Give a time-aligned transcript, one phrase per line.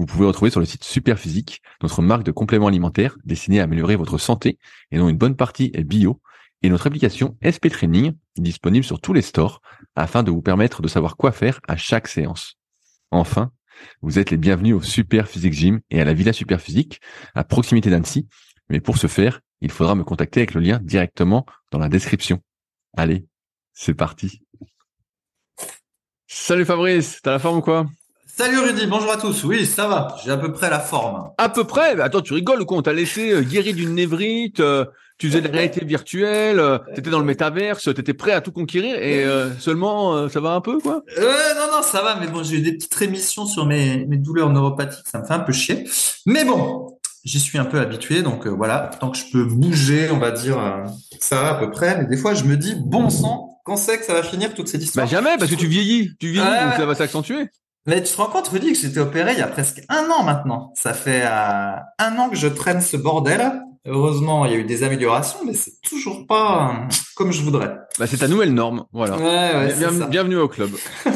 [0.00, 3.96] vous pouvez retrouver sur le site Superphysique, notre marque de compléments alimentaires destinée à améliorer
[3.96, 4.58] votre santé
[4.90, 6.22] et dont une bonne partie est bio,
[6.62, 9.60] et notre application SP Training disponible sur tous les stores
[9.96, 12.56] afin de vous permettre de savoir quoi faire à chaque séance.
[13.10, 13.52] Enfin,
[14.00, 17.02] vous êtes les bienvenus au Super Physique Gym et à la Villa Super Physique
[17.34, 18.26] à proximité d'Annecy.
[18.70, 22.40] Mais pour ce faire, il faudra me contacter avec le lien directement dans la description.
[22.96, 23.26] Allez,
[23.74, 24.40] c'est parti.
[26.26, 27.86] Salut Fabrice, t'as la forme ou quoi?
[28.40, 29.44] Salut Rudy, bonjour à tous.
[29.44, 31.28] Oui, ça va, j'ai à peu près la forme.
[31.36, 32.78] À peu près bah Attends, tu rigoles ou quoi?
[32.78, 34.86] On t'a laissé euh, guéri d'une névrite, euh,
[35.18, 38.50] tu faisais de la réalité virtuelle, euh, t'étais dans le métaverse, t'étais prêt à tout
[38.50, 41.02] conquérir et euh, seulement ça va un peu quoi?
[41.18, 44.16] Euh, non, non, ça va, mais bon, j'ai eu des petites rémissions sur mes, mes
[44.16, 45.84] douleurs neuropathiques, ça me fait un peu chier.
[46.24, 50.18] Mais bon, j'y suis un peu habitué, donc voilà, tant que je peux bouger, on
[50.18, 50.56] va dire,
[51.18, 51.98] ça va à peu près.
[51.98, 54.68] Mais des fois, je me dis, bon sang, quand c'est que ça va finir toutes
[54.68, 57.50] ces Bah histoires jamais, parce que tu vieillis, tu vieillis, donc ça va s'accentuer.
[57.86, 60.22] Mais tu te rends compte, Rudy, que j'étais opéré il y a presque un an
[60.22, 60.72] maintenant.
[60.76, 63.62] Ça fait euh, un an que je traîne ce bordel.
[63.86, 67.74] Heureusement, il y a eu des améliorations, mais c'est toujours pas euh, comme je voudrais.
[67.98, 69.16] Bah c'est ta nouvelle norme, voilà.
[69.16, 69.24] Ouais,
[69.68, 70.70] ouais, Bien- bienvenue au club.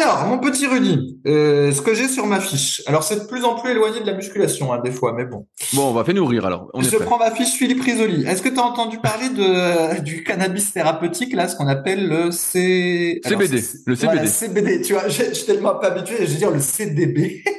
[0.00, 2.82] Alors, mon petit Rudy, euh, ce que j'ai sur ma fiche.
[2.86, 5.48] Alors, c'est de plus en plus éloigné de la musculation, hein, des fois, mais bon.
[5.72, 6.70] Bon, on va faire nourrir alors.
[6.72, 8.24] On je prends ma fiche Philippe Risoli.
[8.24, 12.30] Est-ce que tu as entendu parler de du cannabis thérapeutique, là, ce qu'on appelle le
[12.30, 13.20] C...
[13.24, 14.62] Alors, CBD, le voilà, CBD.
[14.62, 17.42] CBD, tu vois, je suis tellement pas habitué, je vais dire le CDB.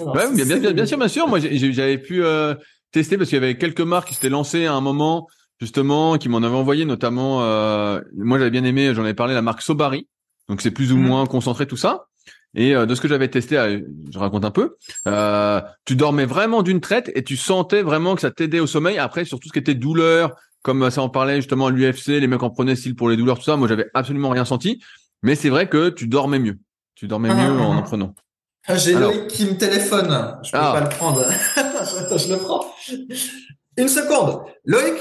[0.00, 0.72] Ouais, bien, bien, bien, CBD.
[0.74, 1.28] bien sûr, bien sûr.
[1.28, 2.54] Moi, j'avais pu euh,
[2.90, 5.28] tester parce qu'il y avait quelques marques qui s'étaient lancées à un moment,
[5.60, 7.42] justement, qui m'en avaient envoyé, notamment.
[7.42, 8.92] euh, moi, j'avais bien aimé.
[8.92, 10.08] J'en avais parlé la marque Sobari.
[10.48, 11.06] Donc, c'est plus ou Mhm.
[11.06, 12.06] moins concentré tout ça.
[12.56, 13.80] Et euh, de ce que j'avais testé, euh,
[14.12, 14.76] je raconte un peu.
[15.08, 18.98] euh, tu dormais vraiment d'une traite et tu sentais vraiment que ça t'aidait au sommeil.
[18.98, 22.26] Après, sur tout ce qui était douleur, comme ça en parlait justement à l'UFC, les
[22.28, 23.56] mecs en prenaient style pour les douleurs, tout ça.
[23.56, 24.80] Moi, j'avais absolument rien senti.
[25.22, 26.58] Mais c'est vrai que tu dormais mieux.
[26.94, 28.14] Tu dormais Ah, mieux ah, en en prenant.
[28.66, 28.94] Ah, J'ai.
[28.94, 30.38] Loïc qui me téléphone.
[30.44, 30.72] Je peux Ah.
[30.74, 31.22] pas le prendre.
[31.56, 32.64] Attends, je le prends.
[33.76, 34.42] Une seconde.
[34.64, 34.94] Loïc,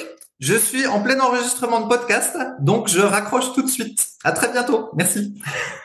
[0.44, 4.08] je suis en plein enregistrement de podcast, donc je raccroche tout de suite.
[4.26, 4.90] À très bientôt.
[4.94, 5.34] Merci.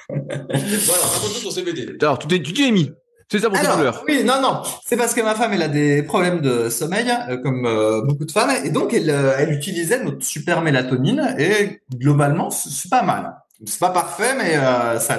[0.08, 1.96] Voilà, raconte ton CBD.
[2.00, 2.90] Alors, tu t'es, tu t'y es mis.
[3.30, 4.04] C'est ça pour tes Alors, douleurs.
[4.08, 4.62] oui, non, non.
[4.84, 8.24] C'est parce que ma femme, elle a des problèmes de sommeil, euh, comme euh, beaucoup
[8.24, 13.02] de femmes, et donc elle, euh, elle utilisait notre super mélatonine, et globalement, c'est pas
[13.02, 13.36] mal.
[13.66, 15.18] C'est pas parfait, mais euh, ça,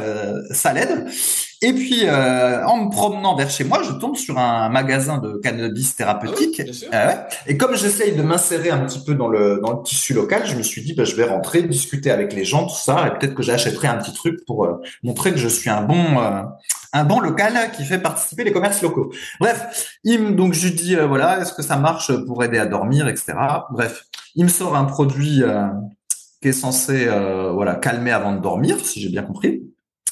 [0.52, 1.08] ça l'aide.
[1.62, 5.38] Et puis, euh, en me promenant vers chez moi, je tombe sur un magasin de
[5.44, 6.62] cannabis thérapeutique.
[6.94, 7.18] Ah ouais.
[7.48, 10.56] Et comme j'essaye de m'insérer un petit peu dans le dans le tissu local, je
[10.56, 13.36] me suis dit, bah, je vais rentrer, discuter avec les gens, tout ça, et peut-être
[13.36, 16.44] que j'achèterai un petit truc pour euh, montrer que je suis un bon euh,
[16.94, 19.12] un bon local qui fait participer les commerces locaux.
[19.40, 22.58] Bref, il me, donc je lui dis, euh, voilà, est-ce que ça marche pour aider
[22.58, 23.34] à dormir, etc.
[23.72, 24.06] Bref,
[24.36, 25.68] il me sort un produit euh,
[26.42, 29.62] qui est censé euh, voilà calmer avant de dormir, si j'ai bien compris.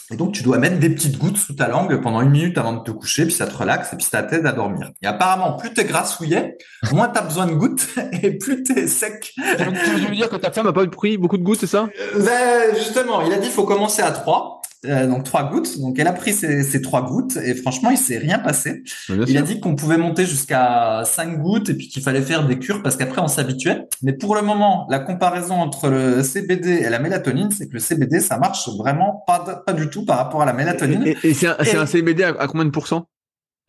[0.10, 2.72] Et donc, tu dois mettre des petites gouttes sous ta langue pendant une minute avant
[2.72, 4.92] de te coucher, puis ça te relaxe et puis ça t'aide à dormir.
[5.02, 6.58] Et apparemment, plus t'es grassouillet,
[6.94, 7.86] moins t'as besoin de gouttes
[8.24, 9.34] et plus t'es sec.
[9.36, 11.68] Tu veux- tu veux dire que ta femme a pas pris beaucoup de gouttes, c'est
[11.68, 11.90] ça?
[12.16, 14.62] Euh, ben, justement, il a dit il faut commencer à trois.
[14.88, 15.80] Euh, donc trois gouttes.
[15.80, 18.84] Donc elle a pris ses, ses trois gouttes et franchement il s'est rien passé.
[19.10, 22.46] Bien Il a dit qu'on pouvait monter jusqu'à cinq gouttes et puis qu'il fallait faire
[22.48, 23.82] des cures parce qu'après on s'habituait.
[24.02, 27.80] Mais pour le moment, la comparaison entre le CBD et la mélatonine, c'est que le
[27.80, 31.06] CBD ça marche vraiment pas, pas du tout par rapport à la mélatonine.
[31.06, 33.10] Et, et c'est un, c'est Et- un CBD à, à combien de pourcents?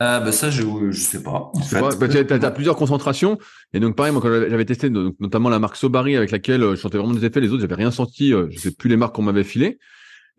[0.01, 1.51] Euh, ben ça je je sais pas.
[1.53, 3.37] En Tu t'as, t'as plusieurs concentrations.
[3.73, 6.77] Et donc, pareil, moi, quand j'avais testé, donc, notamment la marque Sobari, avec laquelle euh,
[6.77, 8.31] je sentais vraiment des effets, les autres, j'avais rien senti.
[8.31, 9.79] je sais plus les marques qu'on m'avait filées.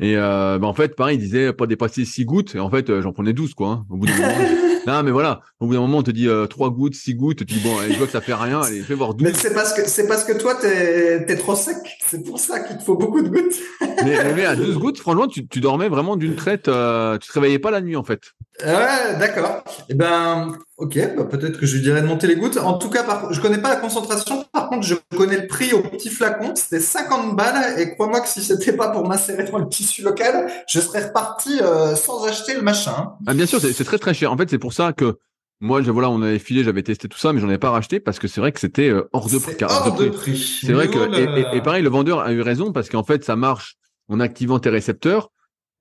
[0.02, 2.56] Et euh, bah, en fait, pareil, ils disaient pas dépasser 6 gouttes.
[2.56, 3.68] Et en fait, euh, j'en prenais 12, quoi.
[3.70, 4.34] hein, au bout d'un moment.
[4.88, 5.42] non, mais voilà.
[5.60, 7.40] Au bout d'un moment, on te dit euh, 3 gouttes, 6 gouttes.
[7.40, 8.62] Tu dis, bon, allez, je vois que ça fait rien.
[8.62, 9.28] Allez, fais voir 12.
[9.28, 11.76] Mais c'est parce que c'est parce que toi t'es t'es trop sec.
[12.08, 13.56] C'est pour ça qu'il te faut beaucoup de gouttes.
[14.06, 16.70] mais, mais à 12 gouttes, franchement, tu, tu dormais vraiment d'une traite.
[16.70, 18.22] euh, tu te réveillais pas la nuit, en fait.
[18.64, 19.64] Ouais, d'accord.
[19.90, 22.58] Eh ben, Ok, bah peut-être que je lui dirais de monter les gouttes.
[22.58, 23.34] En tout cas, par...
[23.34, 24.46] je connais pas la concentration.
[24.54, 26.54] Par contre, je connais le prix au petit flacon.
[26.56, 27.78] C'était 50 balles.
[27.78, 31.60] Et crois-moi que si c'était pas pour m'insérer dans le tissu local, je serais reparti
[31.62, 33.12] euh, sans acheter le machin.
[33.28, 34.32] Ah, bien sûr, c'est très très cher.
[34.32, 35.18] En fait, c'est pour ça que
[35.60, 38.00] moi, je, voilà, on avait filé, j'avais testé tout ça, mais j'en avais pas racheté
[38.00, 39.58] parce que c'est vrai que c'était euh, hors de prix.
[39.62, 40.62] Hors de prix.
[40.66, 43.76] C'est vrai que, et, pareil, le vendeur a eu raison parce qu'en fait, ça marche
[44.08, 45.30] en activant tes récepteurs.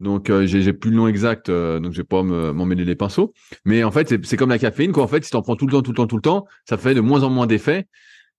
[0.01, 2.95] Donc euh, j'ai plus le nom exact, euh, donc je vais pas m'en mêler les
[2.95, 3.33] pinceaux.
[3.65, 5.03] Mais en fait, c'est comme la caféine, quoi.
[5.03, 6.77] En fait, si t'en prends tout le temps, tout le temps, tout le temps, ça
[6.77, 7.87] fait de moins en moins d'effet.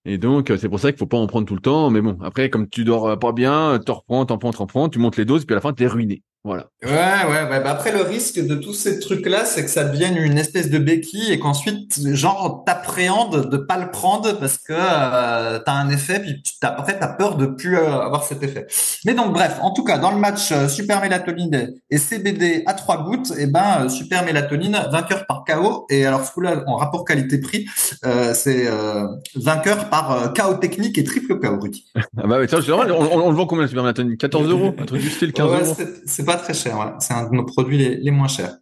[0.05, 1.89] Et donc, euh, c'est pour ça qu'il faut pas en prendre tout le temps.
[1.89, 4.99] Mais bon, après, comme tu dors pas bien, t'en reprends, t'en prends, t'en prends, tu
[4.99, 6.23] montes les doses, puis à la fin, t'es ruiné.
[6.45, 6.67] Voilà.
[6.83, 7.59] Ouais, ouais, ouais.
[7.59, 10.77] Bah après, le risque de tous ces trucs-là, c'est que ça devienne une espèce de
[10.77, 16.21] béquille et qu'ensuite, genre, t'appréhendes de pas le prendre parce que euh, t'as un effet,
[16.21, 18.67] puis t'as, après, t'as peur de plus euh, avoir cet effet.
[19.03, 22.73] Mais donc, bref, en tout cas, dans le match euh, Super Mélatonine et CBD à
[22.73, 25.87] trois gouttes, et eh ben, euh, Super Mélatonine, vainqueur par KO.
[25.89, 27.67] Et alors, ce coup-là, en rapport qualité-prix,
[28.33, 28.69] c'est
[29.35, 31.85] vainqueur par KO technique et triple KO, Rudy.
[31.95, 34.73] ah bah, tiens, on, on, on, le vend combien, Super Mélatonine 14 euros?
[34.77, 35.75] Un truc du style 15 euros?
[36.29, 36.95] Pas très cher.
[36.99, 38.59] C'est un de nos produits les, moins chers.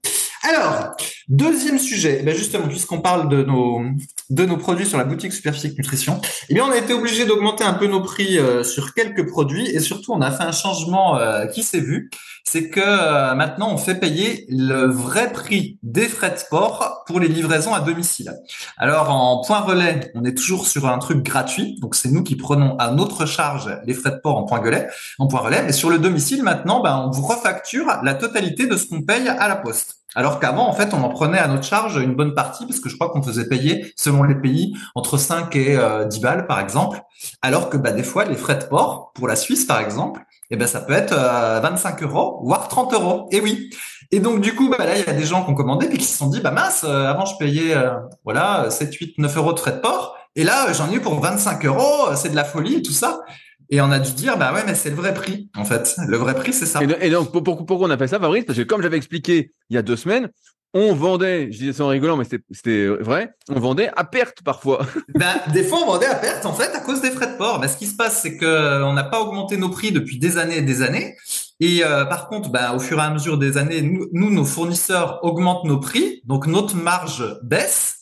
[0.50, 0.96] Alors,
[1.28, 3.82] deuxième sujet, ben justement, puisqu'on parle de nos
[4.30, 7.66] de nos produits sur la boutique Superphysique Nutrition, eh bien, on a été obligé d'augmenter
[7.66, 11.18] un peu nos prix euh, sur quelques produits et surtout, on a fait un changement
[11.18, 12.10] euh, qui s'est vu,
[12.46, 17.20] c'est que euh, maintenant, on fait payer le vrai prix des frais de port pour
[17.20, 18.34] les livraisons à domicile.
[18.78, 22.38] Alors, en point relais, on est toujours sur un truc gratuit, donc c'est nous qui
[22.38, 24.88] prenons à notre charge les frais de port en point relais,
[25.20, 28.78] en point relais, mais sur le domicile, maintenant, ben, on vous refacture la totalité de
[28.78, 29.97] ce qu'on paye à la poste.
[30.16, 32.90] Alors qu'avant, en fait, on en prenait à notre charge une bonne partie, parce que
[32.90, 36.60] je crois qu'on faisait payer, selon les pays, entre 5 et 10 euh, balles, par
[36.60, 37.02] exemple.
[37.42, 40.56] Alors que bah, des fois, les frais de port, pour la Suisse, par exemple, eh
[40.56, 43.28] ben, ça peut être 25 euh, euros, voire 30 euros.
[43.32, 43.70] Et oui.
[44.12, 45.98] Et donc, du coup, bah, là, il y a des gens qui ont commandé, puis
[45.98, 47.76] qui se sont dit, bah mince, euh, avant, je payais
[48.24, 50.16] voilà 7, 8, 9 euros de frais de port.
[50.36, 53.22] Et là, j'en ai eu pour 25 euros, c'est de la folie et tout ça.
[53.70, 55.96] Et on a dû dire, bah ouais, mais c'est le vrai prix, en fait.
[56.08, 56.80] Le vrai prix, c'est ça.
[57.02, 58.46] Et, donc, pourquoi on appelle ça, Fabrice?
[58.46, 60.30] Parce que comme j'avais expliqué il y a deux semaines,
[60.74, 64.86] on vendait, je disais ça en rigolant, mais c'était vrai, on vendait à perte parfois.
[65.16, 67.60] Ben, des fois, on vendait à perte, en fait, à cause des frais de port.
[67.60, 70.38] Ben, ce qui se passe, c'est que on n'a pas augmenté nos prix depuis des
[70.38, 71.16] années et des années.
[71.60, 74.46] Et euh, par contre, ben, au fur et à mesure des années, nous, nous, nos
[74.46, 77.97] fournisseurs augmentent nos prix, donc notre marge baisse.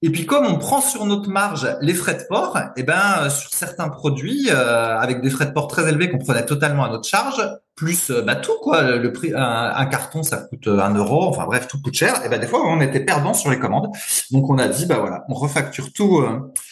[0.00, 3.00] Et puis comme on prend sur notre marge les frais de port, et eh ben
[3.22, 6.84] euh, sur certains produits euh, avec des frais de port très élevés qu'on prenait totalement
[6.84, 7.42] à notre charge,
[7.74, 11.66] plus euh, bah, tout quoi, le prix un, carton ça coûte un euro, enfin bref
[11.66, 12.24] tout coûte cher.
[12.24, 13.88] Et ben des fois on était perdant sur les commandes,
[14.30, 16.24] donc on a dit bah voilà on refacture tout.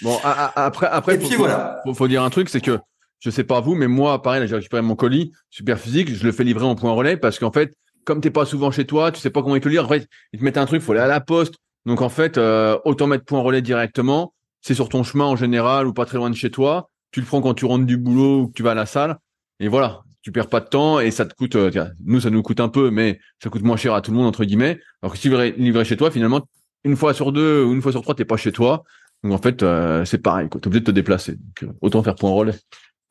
[0.03, 1.83] Bon après après et faut, puis voilà.
[1.95, 2.79] Faut, dire un truc c'est que
[3.19, 6.31] je sais pas vous mais moi pareil j'ai récupéré mon colis super physique, je le
[6.31, 7.75] fais livrer en point relais parce qu'en fait
[8.05, 9.85] comme t'es pas souvent chez toi, tu sais pas comment ils te le lire.
[9.85, 11.57] En fait, ils te mettent un truc, faut aller à la poste,
[11.87, 14.35] donc en fait, euh, autant mettre point relais directement.
[14.61, 16.91] C'est sur ton chemin en général ou pas très loin de chez toi.
[17.13, 19.17] Tu le prends quand tu rentres du boulot ou que tu vas à la salle.
[19.61, 21.55] Et voilà, tu perds pas de temps et ça te coûte.
[21.55, 21.71] Euh,
[22.05, 24.27] nous, ça nous coûte un peu, mais ça coûte moins cher à tout le monde
[24.27, 24.81] entre guillemets.
[25.01, 26.43] Alors que si tu livrer chez toi, finalement,
[26.83, 28.83] une fois sur deux ou une fois sur trois, t'es pas chez toi.
[29.23, 30.49] Donc en fait, euh, c'est pareil.
[30.51, 31.37] Tu es obligé de te déplacer.
[31.63, 32.59] Donc, autant faire point relais.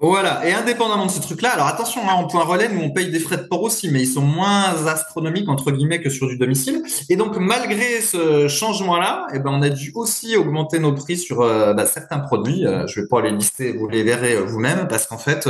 [0.08, 3.10] Voilà, et indépendamment de ce truc-là, alors attention, hein, en point relais, nous on paye
[3.10, 6.38] des frais de port aussi, mais ils sont moins astronomiques entre guillemets que sur du
[6.38, 6.84] domicile.
[7.10, 11.42] Et donc malgré ce changement-là, eh ben on a dû aussi augmenter nos prix sur
[11.42, 12.68] euh, bah, certains produits.
[12.68, 15.50] Euh, je vais pas les lister, vous les verrez euh, vous-même, parce qu'en fait,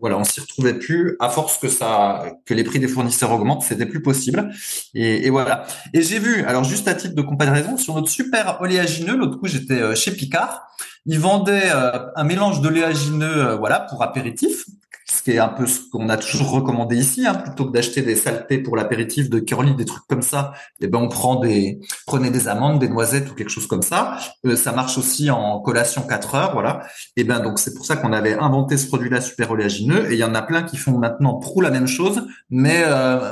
[0.00, 3.62] voilà, on s'y retrouvait plus à force que ça, que les prix des fournisseurs augmentent,
[3.62, 4.50] c'était plus possible.
[4.94, 5.66] Et, et voilà.
[5.94, 9.46] Et j'ai vu, alors juste à titre de comparaison, sur notre super oléagineux, l'autre coup
[9.46, 10.64] j'étais chez Picard.
[11.10, 14.66] Ils vendaient euh, un mélange d'oléagineux, euh, voilà, pour apéritif,
[15.10, 18.02] ce qui est un peu ce qu'on a toujours recommandé ici, hein, plutôt que d'acheter
[18.02, 20.52] des saletés pour l'apéritif, de curly, des trucs comme ça.
[20.82, 24.18] Eh ben, on prend des, prenez des amandes, des noisettes ou quelque chose comme ça.
[24.44, 26.82] Euh, ça marche aussi en collation 4 heures, voilà.
[27.16, 30.12] Et eh ben, donc c'est pour ça qu'on avait inventé ce produit-là super oléagineux.
[30.12, 32.84] Et il y en a plein qui font maintenant pro la même chose, mais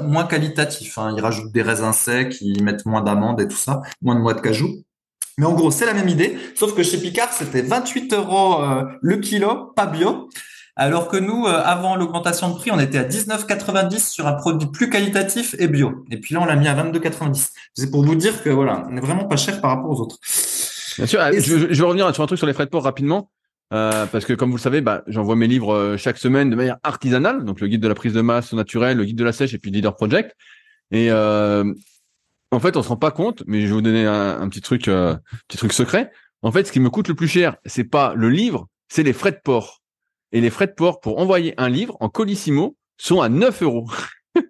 [0.02, 0.96] moins qualitatif.
[0.96, 1.12] Hein.
[1.14, 4.32] Ils rajoutent des raisins secs, ils mettent moins d'amandes et tout ça, moins de noix
[4.32, 4.85] de cajou.
[5.38, 8.84] Mais en gros, c'est la même idée, sauf que chez Picard, c'était 28 euros euh,
[9.02, 10.30] le kilo, pas bio.
[10.76, 14.68] Alors que nous, euh, avant l'augmentation de prix, on était à 19,90 sur un produit
[14.70, 16.04] plus qualitatif et bio.
[16.10, 17.50] Et puis là, on l'a mis à 22,90.
[17.74, 20.18] C'est pour vous dire que voilà, on n'est vraiment pas cher par rapport aux autres.
[20.96, 21.20] Bien sûr.
[21.38, 23.30] je, vais revenir sur un truc sur les frais de port rapidement.
[23.74, 26.78] Euh, parce que comme vous le savez, bah, j'envoie mes livres chaque semaine de manière
[26.82, 29.52] artisanale, donc le guide de la prise de masse naturelle, le guide de la sèche
[29.52, 30.34] et puis le Leader Project.
[30.92, 31.10] Et
[32.52, 34.88] en fait, on se rend pas compte, mais je vais vous donner un, petit truc,
[34.88, 35.16] euh,
[35.48, 36.10] petit truc secret.
[36.42, 39.12] En fait, ce qui me coûte le plus cher, c'est pas le livre, c'est les
[39.12, 39.82] frais de port.
[40.32, 43.90] Et les frais de port pour envoyer un livre en colissimo sont à 9 euros.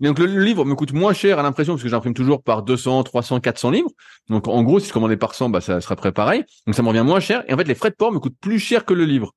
[0.00, 3.02] donc, le, livre me coûte moins cher à l'impression parce que j'imprime toujours par 200,
[3.04, 3.90] 300, 400 livres.
[4.28, 6.44] Donc en gros, si je commandais par 100, bah ça serait près pareil.
[6.66, 7.44] Donc ça me revient moins cher.
[7.48, 9.32] Et en fait, les frais de port me coûtent plus cher que le livre.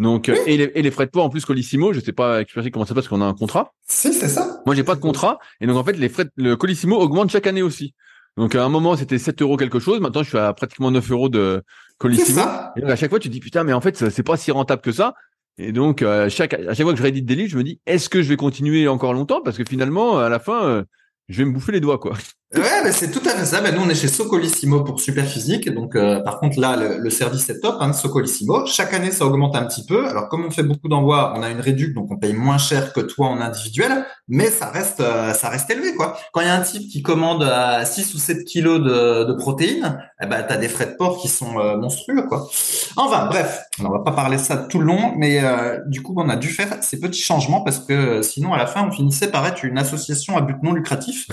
[0.00, 2.94] Donc et, les, frais de port en plus Colissimo, je sais pas expliquer comment ça
[2.94, 3.74] passe parce qu'on a un contrat.
[3.86, 4.62] Si c'est ça.
[4.64, 7.46] Moi j'ai pas de contrat et donc en fait les frais le Colissimo augmente chaque
[7.46, 7.94] année aussi.
[8.38, 11.10] Donc à un moment c'était 7 euros quelque chose, maintenant je suis à pratiquement 9
[11.10, 11.62] euros de
[11.98, 12.40] Colissimo.
[12.76, 14.50] Et donc à chaque fois tu te dis putain mais en fait c'est pas si
[14.50, 15.14] rentable que ça.
[15.58, 17.80] Et donc, euh, chaque, à chaque fois que je réédite des livres, je me dis,
[17.84, 19.42] est-ce que je vais continuer encore longtemps?
[19.42, 20.84] Parce que finalement, à la fin, euh,
[21.28, 22.16] je vais me bouffer les doigts, quoi.
[22.56, 23.60] Ouais, bah, c'est tout à fait ça.
[23.60, 25.72] Bah, nous, on est chez Socolissimo pour Superphysique.
[25.72, 28.66] Donc, euh, par contre, là, le, service est top, hein, Socolissimo.
[28.66, 30.08] Chaque année, ça augmente un petit peu.
[30.08, 32.92] Alors, comme on fait beaucoup d'envois, on a une réduction, donc on paye moins cher
[32.92, 36.18] que toi en individuel, mais ça reste, euh, ça reste élevé, quoi.
[36.32, 39.32] Quand il y a un type qui commande à 6 ou 7 kilos de, de
[39.34, 42.48] protéines, eh ben, t'as des frais de port qui sont euh, monstrueux, quoi.
[42.96, 45.40] Enfin, bref, on va pas parler ça tout le long, mais
[45.86, 48.84] du coup, on a dû faire ces petits changements parce que sinon, à la fin,
[48.84, 51.28] on finissait par être une association à but non lucratif.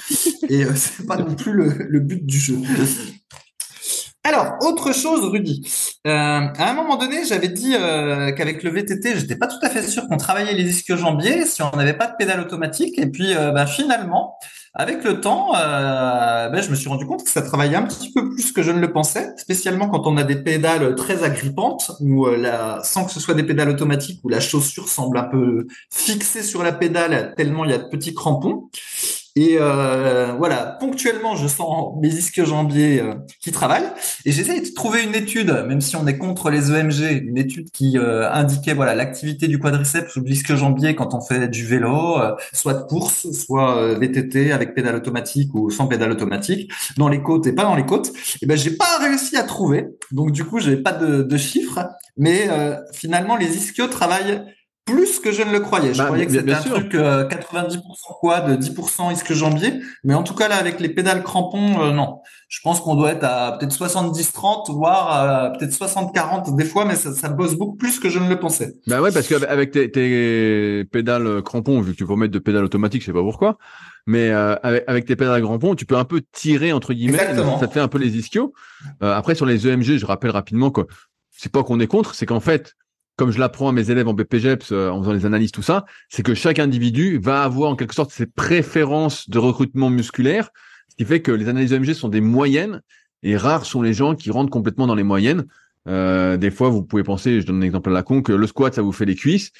[0.50, 0.63] Et
[1.07, 2.57] pas non plus le, but du jeu.
[4.23, 5.65] Alors, autre chose, Rudy.
[6.05, 9.69] Euh, à un moment donné, j'avais dit euh, qu'avec le VTT, j'étais pas tout à
[9.69, 12.99] fait sûr qu'on travaillait les disques jambiers si on n'avait pas de pédale automatique.
[12.99, 14.37] Et puis, euh, bah, finalement,
[14.73, 18.29] avec le temps, bah, je me suis rendu compte que ça travaillait un petit peu
[18.29, 21.91] plus que je ne le pensais, spécialement quand on a des pédales très agrippantes,
[22.83, 26.63] sans que ce soit des pédales automatiques, où la chaussure semble un peu fixée sur
[26.63, 28.69] la pédale tellement il y a de petits crampons.
[29.38, 33.91] Et euh, voilà, ponctuellement, je sens mes disques jambiers euh, qui travaillent.
[34.25, 37.70] Et j'essaie de trouver une étude, même si on est contre les EMG, une étude
[37.70, 41.67] qui euh, indiquait voilà l'activité du quadriceps ou du disque jambier quand on fait du
[41.67, 42.17] vélo,
[42.51, 47.46] soit de course, soit VTT avec pédale automatique ou sans pédale automatique, dans les côtes
[47.46, 48.12] et pas dans les côtes.
[48.41, 49.86] Et ben j'ai pas réussi à trouver.
[50.12, 52.50] Donc du coup, j'ai pas de, de chiffres, mais
[52.91, 54.41] finalement les ischios travaillent
[54.88, 55.94] plus que je ne le croyais.
[55.94, 57.79] Je bah, croyais que c'était un truc 90% euh,
[58.20, 62.22] quad, 10% isque jambier, mais en tout cas là avec les pédales crampons, euh, non.
[62.48, 67.13] Je pense qu'on doit être à peut-être 70-30, voire peut-être 60-40 des fois, mais ça,
[67.13, 68.75] ça, bosse beaucoup plus que je ne le pensais.
[68.88, 72.63] Bah ouais, parce qu'avec tes, tes, pédales crampons, vu que tu peux mettre de pédales
[72.63, 73.58] automatiques, je sais pas pourquoi,
[74.06, 77.67] mais euh, avec, avec, tes pédales crampons, tu peux un peu tirer entre guillemets, ça
[77.67, 78.53] te fait un peu les ischios.
[79.01, 80.82] après sur les EMG, je rappelle rapidement que
[81.32, 82.75] c'est pas qu'on est contre, c'est qu'en fait
[83.17, 85.86] comme je l'apprends à mes élèves en BPGEPS euh, en faisant les analyses, tout ça,
[86.07, 90.51] c'est que chaque individu va avoir en quelque sorte ses préférences de recrutement musculaire,
[90.88, 92.81] ce qui fait que les analyses EMG sont des moyennes
[93.24, 95.45] et rares sont les gens qui rentrent complètement dans les moyennes.
[95.88, 98.45] Euh, des fois, vous pouvez penser, je donne un exemple à la con, que le
[98.45, 99.51] squat, ça vous fait les cuisses,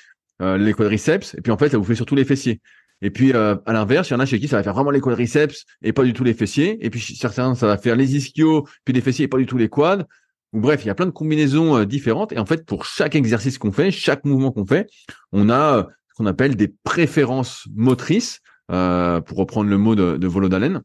[0.42, 2.62] euh, les quadriceps, et puis en fait, ça vous fait surtout les fessiers.
[3.02, 5.02] Et puis à l'inverse, il y en a chez qui ça va faire vraiment les
[5.02, 6.84] quadriceps et pas du tout les fessiers.
[6.84, 9.58] Et puis certains, ça va faire les ischios, puis les fessiers et pas du tout
[9.58, 10.08] les quads
[10.54, 12.32] bref, il y a plein de combinaisons euh, différentes.
[12.32, 14.90] Et en fait, pour chaque exercice qu'on fait, chaque mouvement qu'on fait,
[15.32, 18.40] on a euh, ce qu'on appelle des préférences motrices,
[18.72, 20.82] euh, pour reprendre le mot de, de Volodalen,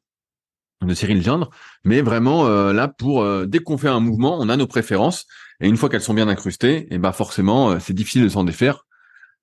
[0.83, 1.51] de Cyril Gendre.
[1.85, 5.27] Mais vraiment, là, pour dès qu'on fait un mouvement, on a nos préférences.
[5.61, 8.85] Et une fois qu'elles sont bien incrustées, et ben forcément, c'est difficile de s'en défaire.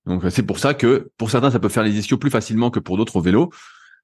[0.05, 2.79] Donc c'est pour ça que pour certains, ça peut faire les ischios plus facilement que
[2.79, 3.51] pour d'autres au vélo.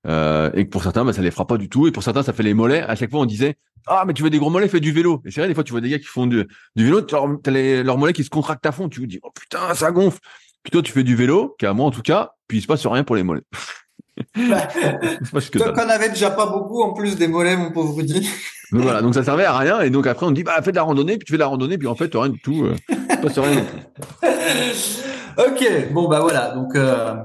[0.08, 1.88] Euh, et que pour certains, bah, ça les fera pas du tout.
[1.88, 2.82] Et pour certains, ça fait les mollets.
[2.82, 5.22] À chaque fois, on disait ah mais tu veux des gros mollets, fais du vélo.
[5.26, 7.16] Et c'est vrai, des fois, tu vois des gars qui font du, du vélo, tu
[7.16, 8.90] as les, leurs mollets qui se contractent à fond.
[8.90, 10.20] Tu te dis oh putain, ça gonfle.
[10.64, 12.68] Puis toi, tu fais du vélo, qui à moi en tout cas, puis il se
[12.68, 13.44] passe rien pour les mollets.
[14.36, 14.68] Bah,
[15.52, 18.30] toi qu'on avait déjà pas beaucoup en plus des mollets, mon pauvre Rudy.
[18.72, 19.82] Donc voilà, donc ça servait à rien.
[19.82, 21.48] Et donc après, on dit bah fais de la randonnée, puis tu fais de la
[21.48, 22.66] randonnée, puis en fait, rien du tout.
[22.66, 22.76] Euh,
[23.22, 23.64] passe rien.
[25.38, 26.56] ok, bon bah voilà.
[26.56, 27.16] Donc euh,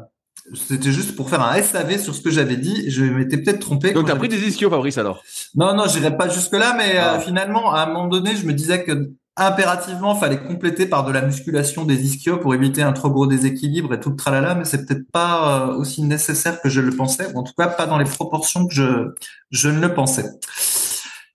[0.54, 2.90] c'était juste pour faire un SAV sur ce que j'avais dit.
[2.90, 3.92] Je m'étais peut-être trompé.
[3.92, 5.22] Donc, t'as pris des ischios, Fabrice, alors?
[5.54, 7.20] Non, non, j'irai pas jusque-là, mais euh, ah.
[7.20, 11.22] finalement, à un moment donné, je me disais que impérativement, fallait compléter par de la
[11.22, 14.84] musculation des ischios pour éviter un trop gros déséquilibre et tout le tralala, mais c'est
[14.84, 17.96] peut-être pas euh, aussi nécessaire que je le pensais, ou en tout cas pas dans
[17.96, 19.14] les proportions que je,
[19.50, 20.26] je ne le pensais.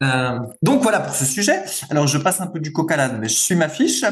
[0.04, 1.64] Euh, donc voilà pour ce sujet.
[1.90, 4.04] Alors je passe un peu du coq à l'âne, mais je suis ma fiche.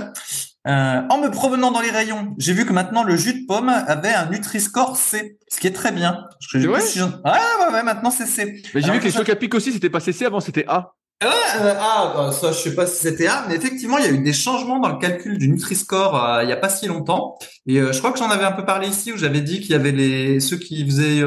[0.65, 3.69] Euh, en me promenant dans les rayons, j'ai vu que maintenant le jus de pomme
[3.69, 6.25] avait un Nutri-Score C, ce qui est très bien.
[6.53, 6.79] Vrai
[7.25, 8.63] ah, ouais, ouais, maintenant c'est C.
[8.73, 10.93] Mais j'ai vu que les chocs à pic aussi, c'était pas C, avant c'était A.
[11.21, 14.11] Euh, ah, bah, ça, je sais pas si c'était A, mais effectivement, il y a
[14.11, 17.37] eu des changements dans le calcul du Nutri-Score euh, il y a pas si longtemps.
[17.65, 19.71] Et euh, je crois que j'en avais un peu parlé ici, où j'avais dit qu'il
[19.71, 21.21] y avait les ceux qui faisaient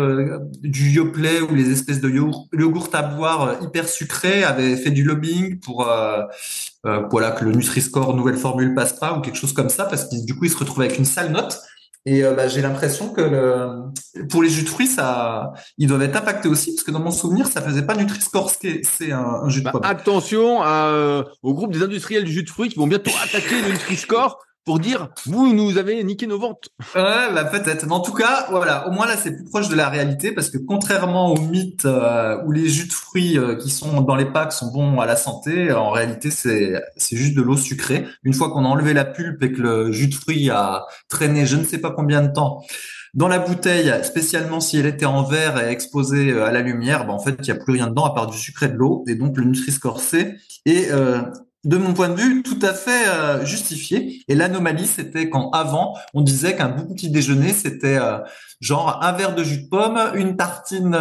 [0.63, 5.61] du Yoplait ou les espèces de yogourt, à boire hyper sucrés avaient fait du lobbying
[5.61, 5.89] pour
[7.11, 10.25] voilà que le Nutri-Score nouvelle formule passe pas ou quelque chose comme ça, parce que
[10.25, 11.59] du coup, ils se retrouvaient avec une sale note.
[12.09, 14.25] Et euh, bah, j'ai l'impression que le...
[14.29, 17.11] pour les jus de fruits, ça, ils doivent être impactés aussi, parce que dans mon
[17.11, 21.53] souvenir, ça faisait pas Nutri-Score, c'est un, un, jus de bah, Attention à, euh, au
[21.53, 25.09] groupe des industriels du jus de fruits qui vont bientôt attaquer le Nutri-Score pour dire
[25.25, 26.69] vous nous avez niqué nos ventes.
[26.95, 27.91] Ouais, bah peut-être.
[27.91, 30.59] En tout cas, voilà, au moins là c'est plus proche de la réalité parce que
[30.59, 34.53] contrairement au mythe euh, où les jus de fruits euh, qui sont dans les packs
[34.53, 38.05] sont bons à la santé, en réalité c'est c'est juste de l'eau sucrée.
[38.25, 41.47] Une fois qu'on a enlevé la pulpe et que le jus de fruits a traîné
[41.47, 42.63] je ne sais pas combien de temps
[43.17, 47.07] dans la bouteille, spécialement si elle était en verre et exposée euh, à la lumière,
[47.07, 48.75] bah en fait, il n'y a plus rien dedans à part du sucre et de
[48.75, 49.05] l'eau.
[49.09, 50.03] Et donc, le Nutri-Score
[50.69, 51.23] euh,
[51.67, 54.23] de mon point de vue, tout à fait euh, justifié.
[54.29, 57.99] Et l'anomalie, c'était quand avant, on disait qu'un bon petit déjeuner, c'était
[58.61, 60.97] genre un verre de jus de pomme, une tartine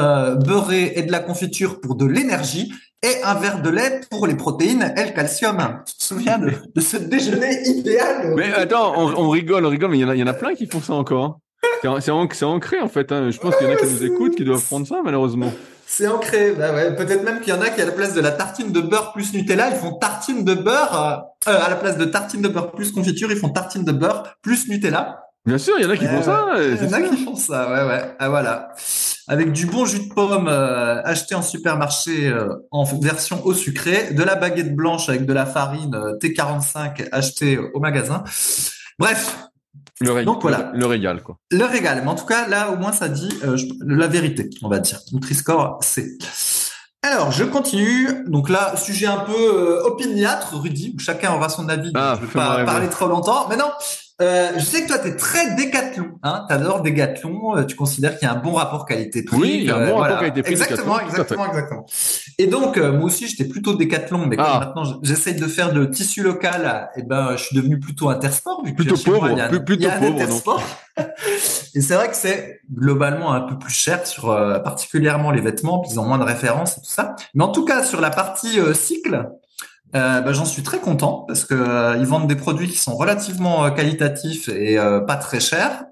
[0.45, 4.35] beurrée et de la confiture pour de l'énergie, et un verre de lait pour les
[4.35, 5.57] protéines et le calcium.
[5.85, 8.33] Tu te souviens de, ce déjeuner idéal?
[8.35, 10.55] Mais attends, on, rigole, on rigole, mais il y, en a, y en a plein
[10.55, 11.23] qui font ça encore.
[11.25, 11.99] Hein.
[11.99, 13.11] C'est ancré en fait.
[13.11, 13.29] Hein.
[13.29, 15.51] Je pense qu'il y en a qui nous écoutent qui doivent prendre ça malheureusement.
[15.87, 16.53] C'est ancré.
[16.53, 16.95] Bah ouais.
[16.95, 19.13] Peut-être même qu'il y en a qui à la place de la tartine de beurre
[19.13, 21.29] plus Nutella, ils font tartine de beurre.
[21.47, 23.91] Euh, euh, à la place de tartine de beurre plus confiture, ils font tartine de
[23.91, 25.21] beurre plus Nutella.
[25.45, 26.47] Bien sûr, il y en a qui font ça.
[26.57, 27.69] Il y en a qui font ça.
[27.69, 28.15] Ouais ouais.
[28.17, 28.73] Ah voilà.
[29.27, 32.35] Avec du bon jus de pomme euh, acheté en supermarché
[32.71, 37.79] en version au sucré, de la baguette blanche avec de la farine T45 achetée au
[37.79, 38.23] magasin.
[38.97, 39.37] Bref,
[40.01, 40.71] le régal, Donc voilà.
[40.73, 41.37] Le, régal, quoi.
[41.51, 42.01] Le régal.
[42.03, 44.99] Mais en tout cas, là, au moins, ça dit euh, la vérité, on va dire.
[45.13, 46.17] Nutri-Score, c'est.
[47.01, 48.23] Alors, je continue.
[48.27, 51.91] Donc là, sujet un peu euh, opiniâtre, Rudy, où chacun aura son avis.
[51.95, 53.47] Ah, je vais pas parler trop longtemps.
[53.49, 53.71] Mais non,
[54.21, 56.17] euh, je sais que toi, tu es très décathlon.
[56.23, 57.57] Hein, tu adores décathlon.
[57.57, 59.37] Euh, tu considères qu'il y a un bon rapport qualité-prix.
[59.37, 60.53] Oui, il y a un bon rapport qualité-prix.
[60.53, 61.85] Exactement, exactement, exactement.
[62.37, 64.25] Et donc, euh, moi aussi, j'étais plutôt décathlon.
[64.25, 64.59] Mais ah.
[64.59, 68.63] maintenant, j'essaye de faire de tissu local, et eh ben, je suis devenu plutôt intersport.
[68.63, 69.27] plutôt pauvre,
[69.65, 70.63] plutôt pauvre.
[71.75, 74.27] et c'est vrai que c'est globalement un peu plus cher sur
[74.63, 77.17] particulièrement les vêtements, puis ils ont moins de références et tout ça.
[77.33, 79.27] Mais en tout cas, sur la partie cycle,
[79.95, 82.95] euh, bah, j'en suis très content parce que euh, ils vendent des produits qui sont
[82.95, 85.85] relativement euh, qualitatifs et pas très chers.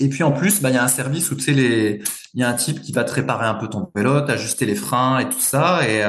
[0.00, 2.02] Et puis en plus, bah, il y a un service où tu sais les,
[2.34, 4.74] il y a un type qui va te réparer un peu ton vélo, ajuster les
[4.74, 5.80] freins et tout ça.
[5.88, 6.02] Et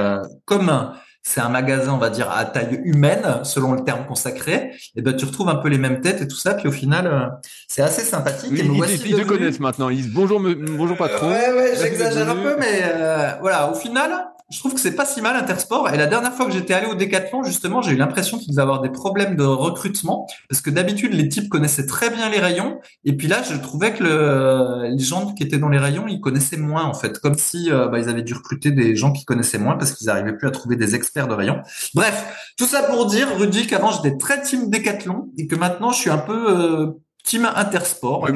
[0.46, 0.92] comme
[1.22, 5.16] c'est un magasin, on va dire à taille humaine, selon le terme consacré, et ben
[5.16, 6.56] tu retrouves un peu les mêmes têtes et tout ça.
[6.56, 8.52] Puis au final, c'est assez sympathique.
[8.54, 9.90] et ils, te connaissent maintenant.
[9.90, 11.30] Ils disent bonjour, bonjour patron.
[11.30, 13.72] ouais, ouais, j'exagère un peu, mais voilà.
[13.72, 14.12] Au final,
[14.52, 15.90] je trouve que c'est pas si mal Intersport.
[15.90, 18.62] Et la dernière fois que j'étais allé au Décathlon, justement, j'ai eu l'impression qu'ils devaient
[18.62, 22.80] avoir des problèmes de recrutement parce que d'habitude les types connaissaient très bien les rayons.
[23.06, 26.22] Et puis là, je trouvais que le, les gens qui étaient dans les rayons, ils
[26.22, 29.26] connaissaient moins en fait, comme si euh, bah, ils avaient dû recruter des gens qui
[29.26, 31.62] connaissaient moins parce qu'ils n'arrivaient plus à trouver des experts de rayons.
[31.96, 36.00] Bref, tout ça pour dire, Rudy, qu'avant j'étais très team Décathlon et que maintenant je
[36.00, 36.88] suis un peu euh,
[37.26, 38.28] Team Intersport.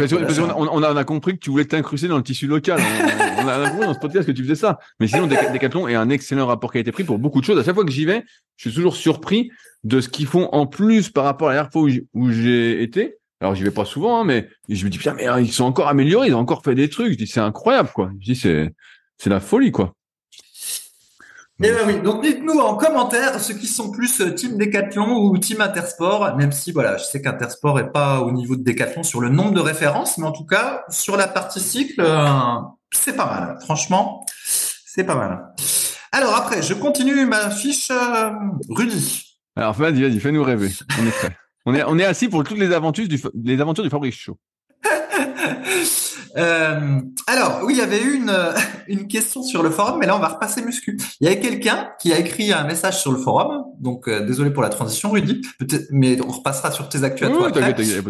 [0.58, 2.82] on, a, compris que tu voulais t'incruster dans le tissu local.
[3.50, 4.80] a compris dans ce podcast que tu faisais ça.
[5.00, 7.60] Mais sinon, Decathlon est un excellent rapport qui a été pris pour beaucoup de choses.
[7.60, 8.24] À chaque fois que j'y vais,
[8.58, 9.52] je suis toujours surpris
[9.84, 13.20] de ce qu'ils font en plus par rapport à la fois où j'ai été.
[13.42, 15.64] Alors j'y vais pas souvent, hein, mais je me dis putain, mais hein, ils sont
[15.64, 17.14] encore améliorés, ils ont encore fait des trucs.
[17.14, 18.12] Je dis c'est incroyable quoi.
[18.20, 18.74] Je dis c'est
[19.18, 19.94] c'est la folie quoi.
[21.62, 25.38] Eh ben oui, donc dites-nous en commentaire ceux qui sont plus euh, team Decathlon ou
[25.38, 29.20] team Intersport, même si voilà, je sais qu'Intersport est pas au niveau de Decathlon sur
[29.20, 32.28] le nombre de références, mais en tout cas sur la partie cycle, euh,
[32.92, 33.58] c'est pas mal.
[33.62, 34.26] Franchement,
[34.86, 35.54] c'est pas mal.
[36.12, 38.32] Alors après, je continue ma fiche euh,
[38.70, 39.38] Rudy.
[39.56, 40.72] Alors vas-y, vas-y, fais-nous rêver.
[41.00, 41.38] On est prêt.
[41.66, 44.38] on est on est assis pour toutes les aventures du les aventures du Fabrice Show.
[46.38, 48.36] Euh, alors, oui, il y avait eu une,
[48.88, 50.98] une question sur le forum, mais là, on va repasser muscu.
[51.20, 54.52] Il y avait quelqu'un qui a écrit un message sur le forum, donc euh, désolé
[54.52, 55.42] pour la transition, Rudy,
[55.92, 57.30] mais on repassera sur tes actus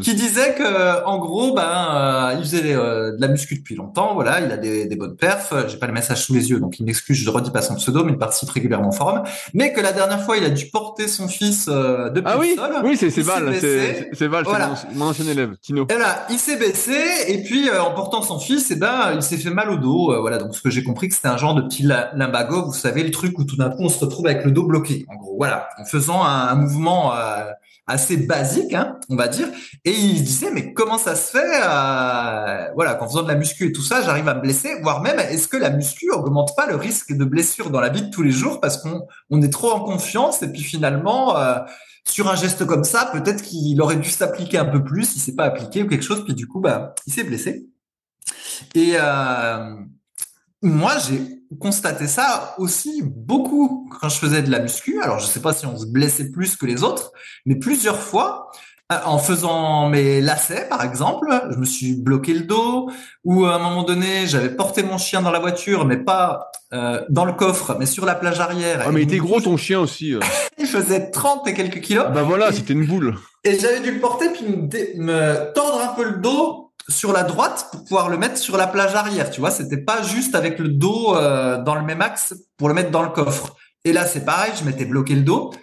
[0.01, 4.41] qui disait que, en gros, ben, euh, il faisait de la muscu depuis longtemps, voilà,
[4.41, 6.85] il a des, des bonnes perfs, j'ai pas le message sous les yeux, donc il
[6.85, 9.93] m'excuse, je redis pas son pseudo, mais il participe régulièrement au forum, mais que la
[9.93, 12.73] dernière fois, il a dû porter son fils depuis ah oui, le sol.
[12.83, 14.73] Oui, c'est Val, c'est Val, voilà.
[14.93, 15.87] mon, ancien élève, Tino.
[15.89, 16.95] Et là, il s'est baissé,
[17.27, 20.11] et puis en portant son fils, eh ben, il s'est fait mal au dos.
[20.11, 22.73] Euh, voilà, donc ce que j'ai compris que c'était un genre de petit limbago, vous
[22.73, 25.05] savez, le truc où tout d'un coup on se retrouve avec le dos bloqué.
[25.09, 27.51] En gros, voilà, en faisant un, mouvement euh,
[27.87, 29.47] assez basique, hein, on va dire.
[29.85, 33.67] Et il disait, mais comment ça se fait euh, Voilà, qu'en faisant de la muscu
[33.67, 36.67] et tout ça, j'arrive à me blesser, voire même, est-ce que la muscu augmente pas
[36.67, 39.51] le risque de blessure dans la vie de tous les jours parce qu'on on est
[39.51, 41.35] trop en confiance et puis finalement
[42.09, 45.35] sur un geste comme ça, peut-être qu'il aurait dû s'appliquer un peu plus, il s'est
[45.35, 47.67] pas appliqué ou quelque chose, puis du coup, bah, il s'est blessé.
[48.75, 49.75] Et euh,
[50.61, 51.21] moi, j'ai
[51.59, 55.01] constaté ça aussi beaucoup quand je faisais de la muscu.
[55.01, 57.11] Alors, je sais pas si on se blessait plus que les autres,
[57.45, 58.51] mais plusieurs fois,
[58.91, 62.89] euh, en faisant mes lacets, par exemple, je me suis bloqué le dos,
[63.23, 66.99] ou à un moment donné, j'avais porté mon chien dans la voiture, mais pas euh,
[67.09, 68.83] dans le coffre, mais sur la plage arrière.
[68.85, 70.15] Ah, mais il était gros ton chien aussi.
[70.57, 72.05] il faisait 30 et quelques kilos.
[72.13, 73.15] bah voilà, c'était une boule.
[73.43, 74.45] Et j'avais dû le porter puis
[74.97, 76.58] me, tordre un peu le dos
[76.89, 79.29] sur la droite pour pouvoir le mettre sur la plage arrière.
[79.29, 82.73] Tu vois, c'était pas juste avec le dos euh, dans le même axe pour le
[82.73, 83.55] mettre dans le coffre.
[83.85, 85.53] Et là, c'est pareil, je m'étais bloqué le dos.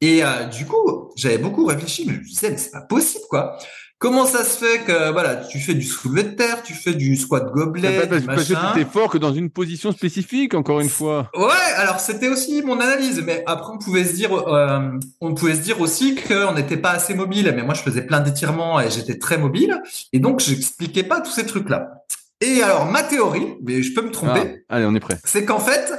[0.00, 3.24] Et euh, du coup, j'avais beaucoup réfléchi, mais je me disais, mais c'est pas possible,
[3.28, 3.58] quoi.
[4.00, 7.16] Comment ça se fait que voilà, tu fais du soulevé de terre, tu fais du
[7.16, 11.30] squat gobelet, parce, parce que tu fort que dans une position spécifique, encore une fois.
[11.36, 14.88] Ouais, alors c'était aussi mon analyse, mais après on pouvait se dire, euh,
[15.20, 17.52] on pouvait se dire aussi qu'on n'était pas assez mobile.
[17.54, 19.82] Mais moi, je faisais plein d'étirements et j'étais très mobile,
[20.14, 21.90] et donc j'expliquais pas tous ces trucs-là.
[22.40, 24.64] Et alors ma théorie, mais je peux me tromper.
[24.70, 25.18] Ah, allez, on est prêt.
[25.26, 25.92] C'est qu'en fait,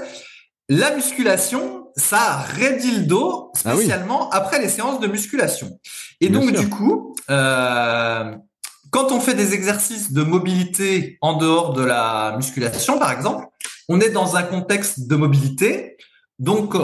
[0.69, 5.79] la musculation, ça raidit le dos, ah spécialement après les séances de musculation.
[6.19, 8.35] Et donc, du coup, euh,
[8.91, 13.45] quand on fait des exercices de mobilité en dehors de la musculation, par exemple,
[13.89, 15.97] on est dans un contexte de mobilité,
[16.39, 16.75] donc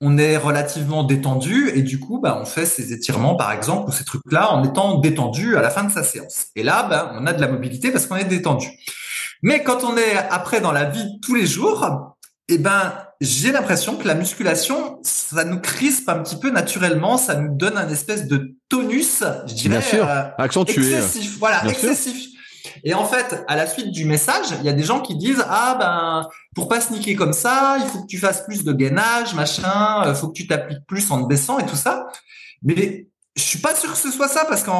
[0.00, 3.92] on est relativement détendu et du coup, bah, on fait ces étirements, par exemple, ou
[3.92, 6.46] ces trucs-là en étant détendu à la fin de sa séance.
[6.54, 8.68] Et là, bah, on a de la mobilité parce qu'on est détendu.
[9.42, 12.14] Mais quand on est après dans la vie tous les jours,
[12.48, 17.36] eh ben, j'ai l'impression que la musculation, ça nous crispe un petit peu naturellement, ça
[17.36, 20.94] nous donne un espèce de tonus, je dirais, euh, accentué.
[20.94, 21.38] excessif.
[21.38, 22.28] Voilà, excessif.
[22.84, 25.44] Et en fait, à la suite du message, il y a des gens qui disent
[25.48, 28.72] ah ben pour pas se niquer comme ça, il faut que tu fasses plus de
[28.72, 32.08] gainage, machin, euh, faut que tu t'appliques plus en te baissant et tout ça.
[32.62, 34.70] Mais je suis pas sûr que ce soit ça parce que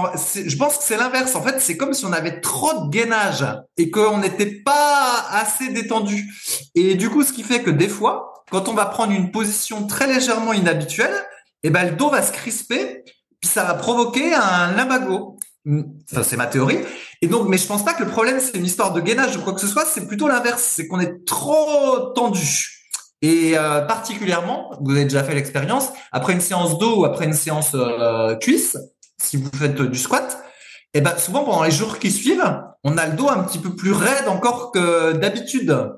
[0.48, 1.34] je pense que c'est l'inverse.
[1.34, 3.44] En fait, c'est comme si on avait trop de gainage
[3.76, 6.32] et qu'on n'était pas assez détendu.
[6.74, 9.86] Et du coup, ce qui fait que des fois, quand on va prendre une position
[9.86, 11.14] très légèrement inhabituelle,
[11.64, 13.04] eh ben le dos va se crisper,
[13.40, 15.36] puis ça va provoquer un lumbago.
[16.10, 16.78] Ça, c'est ma théorie.
[17.20, 19.40] Et donc, mais je pense pas que le problème c'est une histoire de gainage ou
[19.42, 19.84] quoi que ce soit.
[19.84, 20.62] C'est plutôt l'inverse.
[20.62, 22.75] C'est qu'on est trop tendu.
[23.22, 27.32] Et euh, particulièrement, vous avez déjà fait l'expérience, après une séance dos ou après une
[27.32, 28.76] séance euh, cuisse,
[29.20, 30.38] si vous faites du squat,
[30.92, 33.58] et eh ben souvent pendant les jours qui suivent, on a le dos un petit
[33.58, 35.92] peu plus raide encore que d'habitude.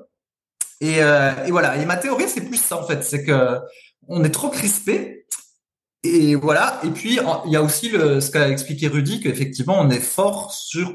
[0.81, 1.77] Et, euh, voilà.
[1.77, 3.59] Et ma théorie, c'est plus ça en fait, c'est que
[4.07, 5.25] on est trop crispé.
[6.03, 6.79] Et voilà.
[6.83, 10.93] Et puis il y a aussi ce qu'a expliqué Rudy, qu'effectivement on est fort sur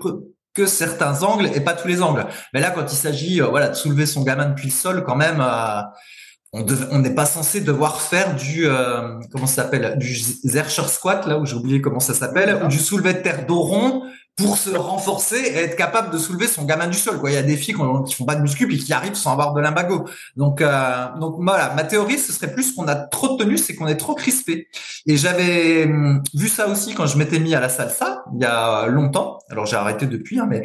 [0.55, 2.27] que certains angles et pas tous les angles.
[2.53, 5.43] Mais là, quand il s'agit, voilà, de soulever son gamin depuis le sol, quand même,
[6.55, 11.39] on n'est pas censé devoir faire du euh, comment ça s'appelle du Zercher squat là
[11.39, 14.03] où j'ai oublié comment ça s'appelle ou du soulevé de terre dos rond
[14.37, 17.31] pour se renforcer et être capable de soulever son gamin du sol quoi.
[17.31, 19.53] Il y a des filles qui, font pas de muscu et qui arrivent sans avoir
[19.53, 20.09] de limbago.
[20.37, 21.73] Donc euh, donc voilà.
[21.75, 24.69] Ma théorie ce serait plus qu'on a trop de tenue c'est qu'on est trop crispé.
[25.07, 28.47] Et j'avais hum, vu ça aussi quand je m'étais mis à la salsa il y
[28.47, 29.39] a longtemps.
[29.51, 30.63] Alors j'ai arrêté depuis hein, mais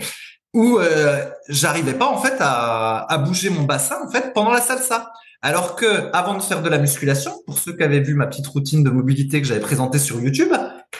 [0.53, 4.61] où euh, j'arrivais pas en fait à, à bouger mon bassin en fait pendant la
[4.61, 8.27] salsa alors que avant de faire de la musculation, pour ceux qui avaient vu ma
[8.27, 10.51] petite routine de mobilité que j'avais présentée sur YouTube,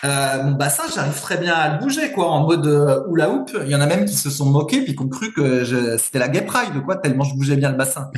[0.06, 3.52] euh, mon bassin, j'arrive très bien à le bouger, quoi, en mode euh, hula hoop.
[3.66, 6.20] Il y en a même qui se sont moqués puis qui ont cru que c'était
[6.20, 8.10] la gay pride, quoi, tellement je bougeais bien le bassin.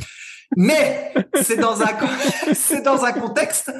[0.56, 1.88] Mais c'est dans un
[2.54, 3.72] c'est dans un contexte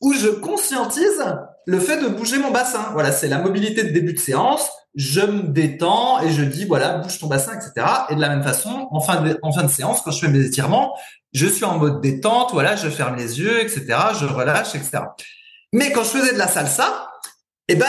[0.00, 1.24] où je conscientise
[1.66, 2.90] le fait de bouger mon bassin.
[2.92, 4.70] Voilà, c'est la mobilité de début de séance.
[4.94, 7.86] Je me détends et je dis voilà, bouge ton bassin, etc.
[8.10, 10.28] Et de la même façon, en fin de, en fin de séance, quand je fais
[10.28, 10.94] mes étirements,
[11.34, 13.84] je suis en mode détente, voilà, je ferme les yeux, etc.
[14.18, 15.00] Je relâche, etc.
[15.72, 17.10] Mais quand je faisais de la salsa,
[17.68, 17.86] eh ben,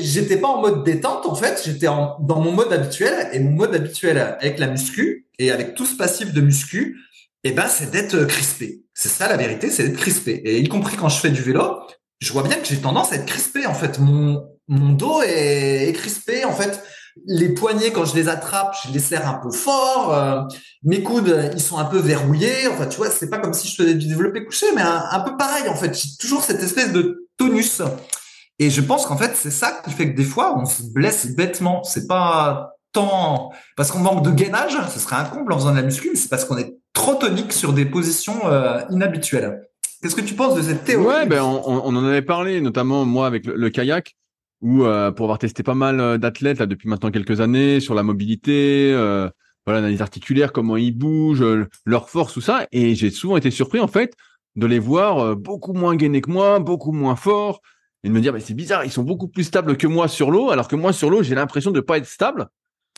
[0.00, 3.74] j'étais pas en mode détente, en fait, j'étais dans mon mode habituel, et mon mode
[3.74, 6.98] habituel avec la muscu, et avec tout ce passif de muscu,
[7.42, 8.82] eh ben, c'est d'être crispé.
[8.94, 10.40] C'est ça la vérité, c'est d'être crispé.
[10.44, 11.80] Et y compris quand je fais du vélo,
[12.20, 13.98] je vois bien que j'ai tendance à être crispé, en fait.
[13.98, 16.82] Mon, dos est crispé, en fait
[17.26, 20.14] les poignets, quand je les attrape, je les serre un peu fort.
[20.14, 20.42] Euh,
[20.82, 22.68] mes coudes, ils sont un peu verrouillés.
[22.68, 25.36] Enfin, tu vois, c'est pas comme si je faisais du développé couché, mais un, peu
[25.36, 25.94] pareil, en fait.
[25.94, 27.82] J'ai toujours cette espèce de tonus.
[28.58, 31.34] Et je pense qu'en fait, c'est ça qui fait que des fois, on se blesse
[31.34, 31.84] bêtement.
[31.84, 35.76] C'est pas tant parce qu'on manque de gainage, ce serait un comble en faisant de
[35.76, 39.68] la muscu, c'est parce qu'on est trop tonique sur des positions euh, inhabituelles.
[40.02, 43.04] Qu'est-ce que tu penses de cette théorie Ouais, ben on, on, en avait parlé, notamment
[43.04, 44.16] moi avec le kayak
[44.60, 47.94] où euh, pour avoir testé pas mal euh, d'athlètes là depuis maintenant quelques années sur
[47.94, 49.28] la mobilité, euh,
[49.66, 53.50] voilà l'analyse articulaire, comment ils bougent, euh, leur force, tout ça, et j'ai souvent été
[53.50, 54.14] surpris en fait
[54.56, 57.60] de les voir beaucoup moins gainés que moi, beaucoup moins forts,
[58.02, 60.30] et de me dire mais c'est bizarre, ils sont beaucoup plus stables que moi sur
[60.30, 62.48] l'eau, alors que moi sur l'eau j'ai l'impression de pas être stable.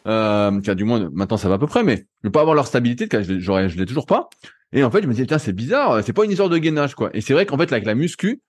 [0.07, 3.07] Euh, du moins maintenant ça va à peu près, mais ne pas avoir leur stabilité,
[3.23, 4.31] je, j'aurais, je l'ai toujours pas.
[4.73, 6.95] Et en fait je me dis tiens c'est bizarre, c'est pas une histoire de gainage
[6.95, 7.11] quoi.
[7.13, 8.41] Et c'est vrai qu'en fait avec la muscu,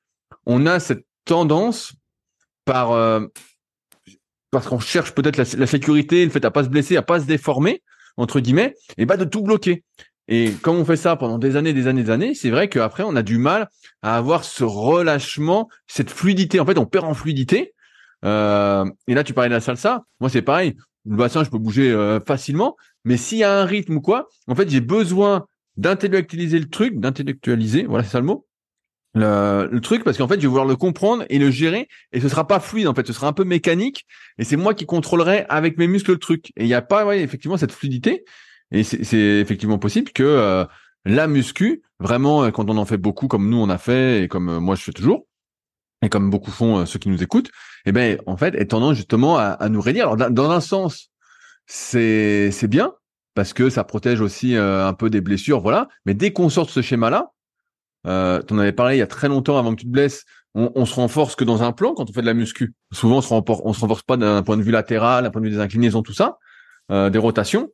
[0.45, 1.93] on a cette tendance
[2.71, 3.19] par euh,
[4.49, 7.25] parce qu'on cherche peut-être la, sécurité, le fait à pas se blesser, à pas se
[7.25, 7.83] déformer
[8.15, 9.83] entre guillemets, et bah de tout bloquer.
[10.29, 13.03] Et comme on fait ça pendant des années, des années, des années, c'est vrai qu'après
[13.03, 13.69] on a du mal
[14.01, 16.59] à avoir ce relâchement, cette fluidité.
[16.61, 17.73] En fait, on perd en fluidité.
[18.23, 20.03] Euh, et là, tu parlais de la salsa.
[20.19, 20.75] Moi, c'est pareil.
[21.05, 22.77] Le bassin, je peux bouger euh, facilement.
[23.03, 25.45] Mais s'il y a un rythme ou quoi, en fait, j'ai besoin
[25.77, 28.45] d'intellectualiser le truc, d'intellectualiser, voilà, c'est ça le mot,
[29.13, 32.21] le, le truc, parce qu'en fait, je vais vouloir le comprendre et le gérer, et
[32.21, 34.05] ce sera pas fluide, en fait, ce sera un peu mécanique,
[34.37, 36.51] et c'est moi qui contrôlerai avec mes muscles le truc.
[36.55, 38.23] Et il n'y a pas, ouais, effectivement, cette fluidité,
[38.71, 40.65] et c'est effectivement possible que euh,
[41.03, 44.59] la muscu, vraiment, quand on en fait beaucoup, comme nous on a fait, et comme
[44.59, 45.25] moi je fais toujours,
[46.03, 47.51] et comme beaucoup font euh, ceux qui nous écoutent,
[47.85, 50.09] eh ben en fait, est tendance justement à, à nous réunir.
[50.09, 51.09] Alors dans un sens,
[51.65, 52.93] c'est c'est bien
[53.33, 55.87] parce que ça protège aussi euh, un peu des blessures, voilà.
[56.05, 57.31] Mais dès qu'on sort ce schéma-là,
[58.07, 60.25] euh, tu en avais parlé il y a très longtemps avant que tu te blesses.
[60.53, 62.73] On, on, se renforce que dans un plan quand on fait de la muscu.
[62.91, 65.47] Souvent, on se renforce, se renforce pas d'un point de vue latéral, d'un point de
[65.47, 66.37] vue des inclinaisons, tout ça,
[66.91, 67.69] euh, des rotations.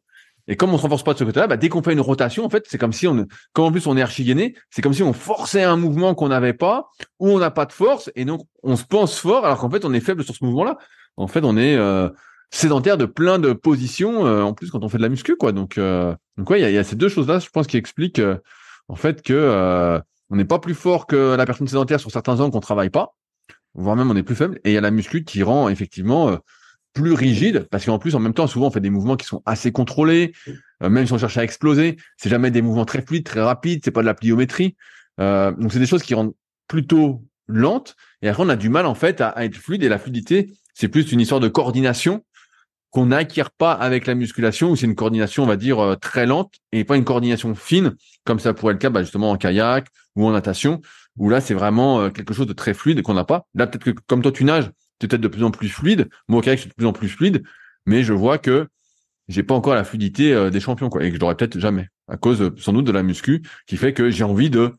[0.48, 2.46] Et comme on se renforce pas de ce côté-là, bah, dès qu'on fait une rotation,
[2.46, 5.04] en fait, c'est comme si on, comme en plus on est archigainé, c'est comme si
[5.04, 8.42] on forçait un mouvement qu'on n'avait pas, ou on n'a pas de force, et donc
[8.64, 10.78] on se pense fort, alors qu'en fait on est faible sur ce mouvement-là.
[11.18, 12.10] En fait, on est euh,
[12.52, 15.52] sédentaire de plein de positions, euh, en plus quand on fait de la muscu, quoi.
[15.52, 17.78] Donc, euh, donc ouais, il y a, y a, ces deux choses-là, je pense, qui
[17.78, 18.38] expliquent euh,
[18.88, 22.40] en fait que euh, on n'est pas plus fort que la personne sédentaire sur certains
[22.40, 23.16] angles qu'on travaille pas,
[23.74, 24.60] voire même on est plus faible.
[24.64, 26.38] Et il y a la muscu qui rend effectivement
[26.98, 29.44] plus rigide parce qu'en plus en même temps souvent on fait des mouvements qui sont
[29.46, 30.34] assez contrôlés
[30.82, 33.82] euh, même si on cherche à exploser c'est jamais des mouvements très fluides très rapides
[33.84, 34.76] c'est pas de la pliométrie
[35.20, 36.34] euh, donc c'est des choses qui rendent
[36.68, 40.00] plutôt lentes et après on a du mal en fait à être fluide et la
[40.00, 42.24] fluidité c'est plus une histoire de coordination
[42.98, 46.26] qu'on n'acquiert pas avec la musculation où c'est une coordination on va dire euh, très
[46.26, 49.38] lente et pas une coordination fine comme ça pourrait être le cas bah, justement en
[49.38, 50.82] kayak ou en natation
[51.18, 53.84] où là c'est vraiment euh, quelque chose de très fluide qu'on n'a pas là peut-être
[53.84, 56.10] que comme toi tu nages peut-être de plus en plus fluide.
[56.28, 57.44] Moi, au kayak, je suis de plus en plus fluide,
[57.86, 58.68] mais je vois que
[59.28, 62.18] j'ai pas encore la fluidité euh, des champions, quoi, et que je peut-être jamais, à
[62.18, 64.74] cause sans doute de la muscu, qui fait que j'ai envie de,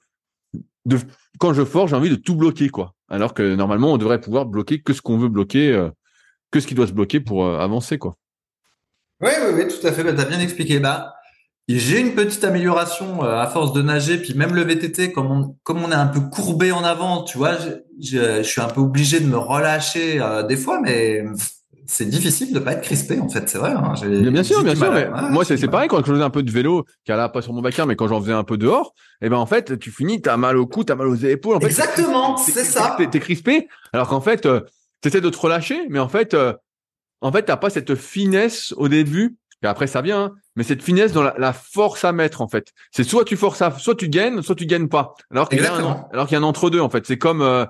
[1.38, 2.94] quand je force, j'ai envie de tout bloquer, quoi.
[3.08, 5.88] Alors que normalement, on devrait pouvoir bloquer que ce qu'on veut bloquer,
[6.50, 8.16] que ce qui doit se bloquer pour euh, avancer, quoi.
[9.20, 10.04] Oui, oui, oui, tout à fait.
[10.04, 10.78] Bah, t'as bien expliqué.
[10.78, 11.14] Bah,
[11.68, 15.82] j'ai une petite amélioration à force de nager, puis même le VTT, comme on, comme
[15.82, 18.80] on est un peu courbé en avant, tu vois, je, je, je suis un peu
[18.80, 21.24] obligé de me relâcher euh, des fois, mais
[21.90, 23.72] c'est difficile de pas être crispé en fait, c'est vrai.
[23.72, 23.94] Hein,
[24.30, 24.92] bien sûr, bien sûr.
[24.92, 27.54] Mais moi, c'est pareil quand je faisais un peu de vélo, qui là pas sur
[27.54, 29.90] mon bacard, mais quand j'en faisais un peu dehors, et eh ben en fait, tu
[29.90, 31.56] finis, t'as mal au cou, t'as mal aux épaules.
[31.56, 32.94] En fait, Exactement, c'est ça.
[32.98, 34.60] T'es es crispé, alors qu'en fait, euh,
[35.00, 36.52] t'essaies de te relâcher, mais en fait, euh,
[37.20, 40.34] en fait, t'as pas cette finesse au début et après, ça vient, hein.
[40.54, 42.72] mais cette finesse dans la, la, force à mettre, en fait.
[42.92, 45.14] C'est soit tu forces à, soit tu gagnes, soit tu gagnes pas.
[45.30, 47.06] Alors qu'il y a un, alors qu'il y a un entre deux, en fait.
[47.06, 47.66] C'est comme, euh,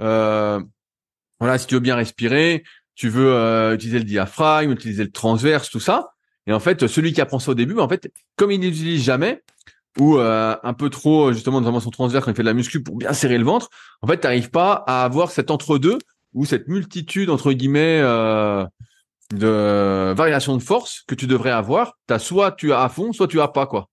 [0.00, 0.60] euh,
[1.38, 2.64] voilà, si tu veux bien respirer,
[2.96, 6.12] tu veux euh, utiliser le diaphragme, utiliser le transverse, tout ça.
[6.48, 9.42] Et en fait, celui qui apprend ça au début, en fait, comme il n'utilise jamais,
[10.00, 12.82] ou euh, un peu trop, justement, notamment son transverse quand il fait de la muscu
[12.82, 13.68] pour bien serrer le ventre,
[14.00, 15.98] en fait, tu n'arrives pas à avoir cet entre-deux
[16.34, 18.64] ou cette multitude, entre guillemets, euh,
[19.32, 23.28] de variation de force que tu devrais avoir, t'as soit tu as à fond, soit
[23.28, 23.88] tu as pas quoi.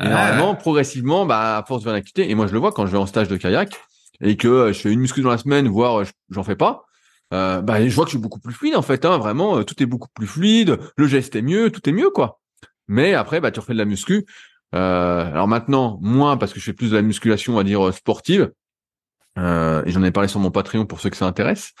[0.00, 2.86] Et ah, normalement, progressivement, bah à force de l'activité, et moi je le vois quand
[2.86, 3.72] je vais en stage de kayak
[4.20, 6.84] et que euh, je fais une muscu dans la semaine, voire euh, j'en fais pas,
[7.34, 9.04] euh, bah je vois que je suis beaucoup plus fluide en fait.
[9.04, 12.40] Hein, vraiment, tout est beaucoup plus fluide, le geste est mieux, tout est mieux quoi.
[12.86, 14.24] Mais après, bah tu refais de la muscu.
[14.74, 17.92] Euh, alors maintenant, moins parce que je fais plus de la musculation, on va dire
[17.92, 18.52] sportive.
[19.38, 21.72] Euh, et j'en ai parlé sur mon Patreon pour ceux que ça intéresse.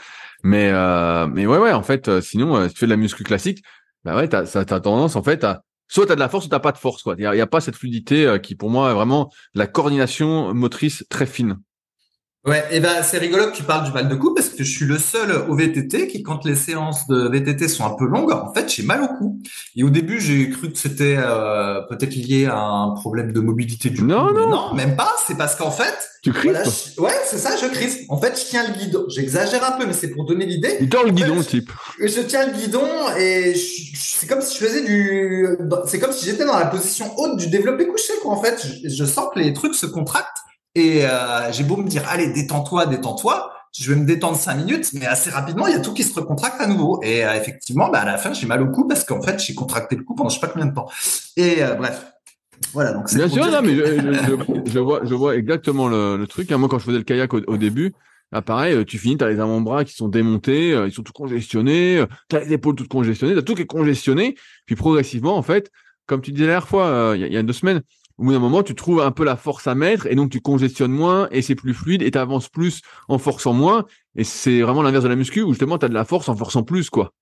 [0.44, 2.96] Mais euh, mais ouais ouais en fait euh, sinon euh, si tu fais de la
[2.96, 3.64] muscu classique
[4.04, 6.60] bah ouais t'as t'as tendance en fait à soit t'as de la force ou t'as
[6.60, 8.90] pas de force quoi il y y a, pas cette fluidité euh, qui pour moi
[8.90, 11.58] est vraiment la coordination motrice très fine
[12.48, 14.70] Ouais, et ben c'est rigolo que tu parles du mal de cou parce que je
[14.70, 18.32] suis le seul au VTT qui, quand les séances de VTT sont un peu longues,
[18.32, 19.38] en fait, j'ai mal au cou.
[19.76, 23.90] Et au début, j'ai cru que c'était euh, peut-être lié à un problème de mobilité
[23.90, 24.34] du non, cou.
[24.34, 25.14] Non, non, même pas.
[25.26, 26.30] C'est parce qu'en fait, tu.
[26.30, 26.62] Voilà,
[26.96, 28.10] Ouais, c'est ça, je crispe.
[28.10, 29.04] En fait, je tiens le guidon.
[29.08, 30.78] J'exagère un peu, mais c'est pour donner l'idée.
[30.80, 31.70] Il tord le guidon, type.
[32.00, 33.54] Je tiens le guidon et
[33.94, 35.46] c'est comme si je faisais du.
[35.86, 38.32] C'est comme si j'étais dans la position haute du développé couché, quoi.
[38.32, 40.38] En fait, je, je sens que les trucs se contractent.
[40.74, 43.52] Et euh, j'ai beau me dire, allez, détends-toi, détends-toi.
[43.76, 46.14] Je vais me détendre cinq minutes, mais assez rapidement, il y a tout qui se
[46.14, 47.00] recontracte à nouveau.
[47.02, 49.54] Et euh, effectivement, bah, à la fin, j'ai mal au cou parce qu'en fait, j'ai
[49.54, 50.88] contracté le cou pendant je sais pas combien de temps.
[51.36, 52.06] Et euh, bref.
[52.72, 53.84] Voilà, donc Bien sûr, non, mais je,
[54.66, 56.50] je, je, vois, je vois exactement le, le truc.
[56.50, 57.94] Moi, quand je faisais le kayak au, au début,
[58.30, 62.04] Là, pareil, tu finis, tu as les avant-bras qui sont démontés, ils sont tout congestionnés,
[62.28, 64.36] tu as les épaules toutes congestionnées, tu as tout qui est congestionné.
[64.66, 65.70] Puis progressivement, en fait,
[66.04, 67.80] comme tu disais la dernière fois, il y, y, a deux semaines,
[68.18, 70.40] au bout d'un moment, tu trouves un peu la force à mettre et donc tu
[70.40, 73.84] congestionnes moins et c'est plus fluide et tu avances plus en forçant moins.
[74.16, 76.34] Et c'est vraiment l'inverse de la muscu où justement tu as de la force en
[76.34, 77.12] forçant plus, quoi.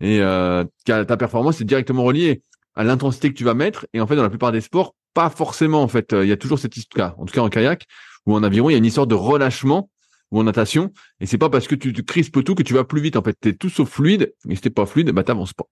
[0.00, 2.42] Et euh, ta performance est directement reliée
[2.76, 3.86] à l'intensité que tu vas mettre.
[3.92, 6.12] Et en fait, dans la plupart des sports, pas forcément, en fait.
[6.12, 7.86] Il y a toujours cette histoire, en tout cas en kayak
[8.26, 9.90] ou en aviron, il y a une histoire de relâchement
[10.30, 10.92] ou en natation.
[11.20, 13.16] Et c'est pas parce que tu crispes tout que tu vas plus vite.
[13.16, 14.34] En fait, t'es tout sauf fluide.
[14.48, 15.64] Et si t'es pas fluide, bah t'avances pas.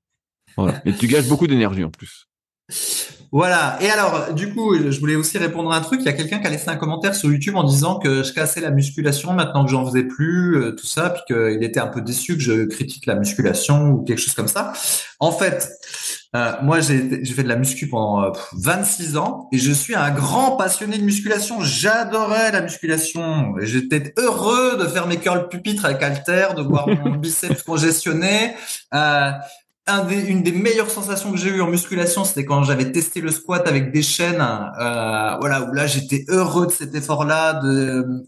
[0.56, 0.80] Voilà.
[0.84, 2.28] Et tu gâches beaucoup d'énergie en plus.
[3.34, 3.76] Voilà.
[3.80, 5.98] Et alors, du coup, je voulais aussi répondre à un truc.
[6.02, 8.32] Il y a quelqu'un qui a laissé un commentaire sur YouTube en disant que je
[8.32, 11.88] cassais la musculation maintenant que j'en faisais plus, euh, tout ça, puis qu'il était un
[11.88, 14.72] peu déçu que je critique la musculation ou quelque chose comme ça.
[15.18, 15.68] En fait,
[16.36, 20.10] euh, moi, j'ai fait de la muscu pendant 26 euh, ans et je suis un
[20.10, 21.60] grand passionné de musculation.
[21.60, 23.54] J'adorais la musculation.
[23.60, 28.54] J'étais heureux de faire mes curls pupitres avec halter, de voir mon biceps congestionné.
[28.94, 29.30] Euh,
[29.86, 33.20] un des, une des meilleures sensations que j'ai eues en musculation, c'était quand j'avais testé
[33.20, 34.40] le squat avec des chaînes.
[34.40, 38.24] Euh, voilà, où là j'étais heureux de cet effort-là, de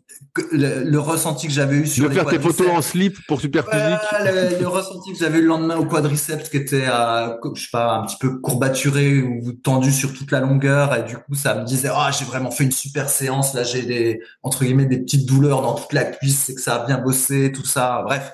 [0.53, 4.61] le, ressenti que j'avais eu sur de faire tes photos en slip pour super physique.
[4.61, 7.95] le, ressenti que j'avais eu le lendemain au quadriceps, qui était, euh, je sais pas,
[7.95, 11.65] un petit peu courbaturé ou tendu sur toute la longueur, et du coup ça me
[11.65, 13.55] disait, ah, j'ai vraiment fait une super séance.
[13.55, 16.83] Là, j'ai des entre guillemets des petites douleurs dans toute la cuisse, c'est que ça
[16.83, 18.03] a bien bossé, tout ça.
[18.05, 18.31] Bref.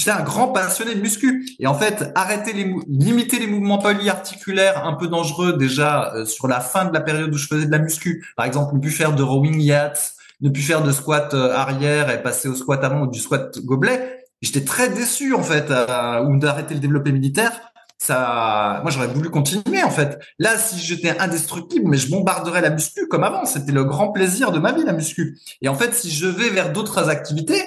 [0.00, 1.46] J'étais un grand passionné de muscu.
[1.58, 6.48] Et en fait, arrêter les, limiter les mouvements polyarticulaires un peu dangereux déjà euh, sur
[6.48, 8.26] la fin de la période où je faisais de la muscu.
[8.34, 12.08] Par exemple, ne plus faire de rowing yachts, ne plus faire de squat euh, arrière
[12.08, 14.24] et passer au squat avant ou du squat gobelet.
[14.40, 17.52] J'étais très déçu en fait, euh, ou d'arrêter le développé militaire.
[17.98, 20.18] Ça, moi j'aurais voulu continuer en fait.
[20.38, 23.44] Là, si j'étais indestructible, mais je bombarderais la muscu comme avant.
[23.44, 25.38] C'était le grand plaisir de ma vie la muscu.
[25.60, 27.62] Et en fait, si je vais vers d'autres activités,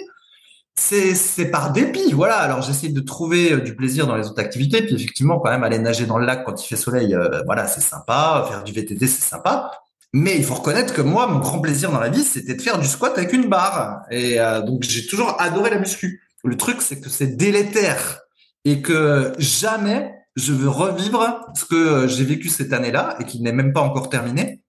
[0.75, 2.37] c'est par dépit, voilà.
[2.37, 5.63] Alors j'essaie de trouver euh, du plaisir dans les autres activités, puis effectivement quand même
[5.63, 8.45] aller nager dans le lac quand il fait soleil, euh, voilà, c'est sympa.
[8.49, 9.71] Faire du VTT, c'est sympa.
[10.13, 12.79] Mais il faut reconnaître que moi, mon grand plaisir dans la vie, c'était de faire
[12.79, 14.03] du squat avec une barre.
[14.11, 16.23] Et euh, donc j'ai toujours adoré la muscu.
[16.43, 18.21] Le truc, c'est que c'est délétère
[18.65, 23.51] et que jamais je veux revivre ce que j'ai vécu cette année-là et qui n'est
[23.51, 24.61] même pas encore terminé.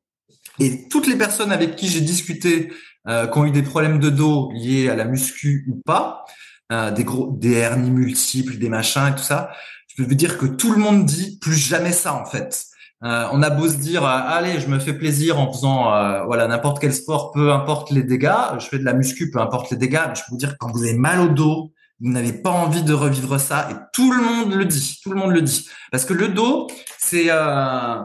[0.60, 2.70] Et toutes les personnes avec qui j'ai discuté
[3.08, 6.24] euh, qui ont eu des problèmes de dos liés à la muscu ou pas,
[6.72, 9.50] euh, des gros, des hernies multiples, des machins et tout ça,
[9.88, 12.66] je peux vous dire que tout le monde dit plus jamais ça en fait.
[13.04, 16.24] Euh, on a beau se dire, euh, allez, je me fais plaisir en faisant euh,
[16.24, 18.58] voilà n'importe quel sport, peu importe les dégâts.
[18.58, 20.00] Je fais de la muscu, peu importe les dégâts.
[20.08, 22.83] Mais je peux vous dire quand vous avez mal au dos, vous n'avez pas envie
[22.83, 25.68] de revivre ça et tout le monde le dit, tout le monde le dit.
[25.92, 26.66] Parce que le dos,
[26.98, 27.96] c'est euh,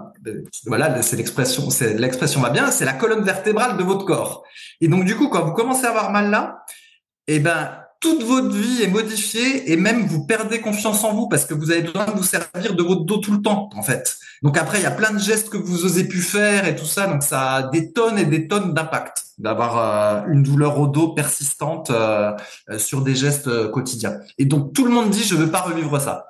[0.65, 4.43] voilà, c'est l'expression, c'est l'expression va bien, c'est la colonne vertébrale de votre corps.
[4.79, 6.63] Et donc du coup, quand vous commencez à avoir mal là,
[7.27, 11.45] eh ben toute votre vie est modifiée et même vous perdez confiance en vous parce
[11.45, 14.17] que vous avez besoin de vous servir de votre dos tout le temps en fait.
[14.41, 16.85] Donc après il y a plein de gestes que vous osez plus faire et tout
[16.85, 20.87] ça donc ça a des tonnes et des tonnes d'impact d'avoir euh, une douleur au
[20.87, 22.31] dos persistante euh,
[22.69, 24.19] euh, sur des gestes quotidiens.
[24.37, 26.27] Et donc tout le monde dit je veux pas revivre ça.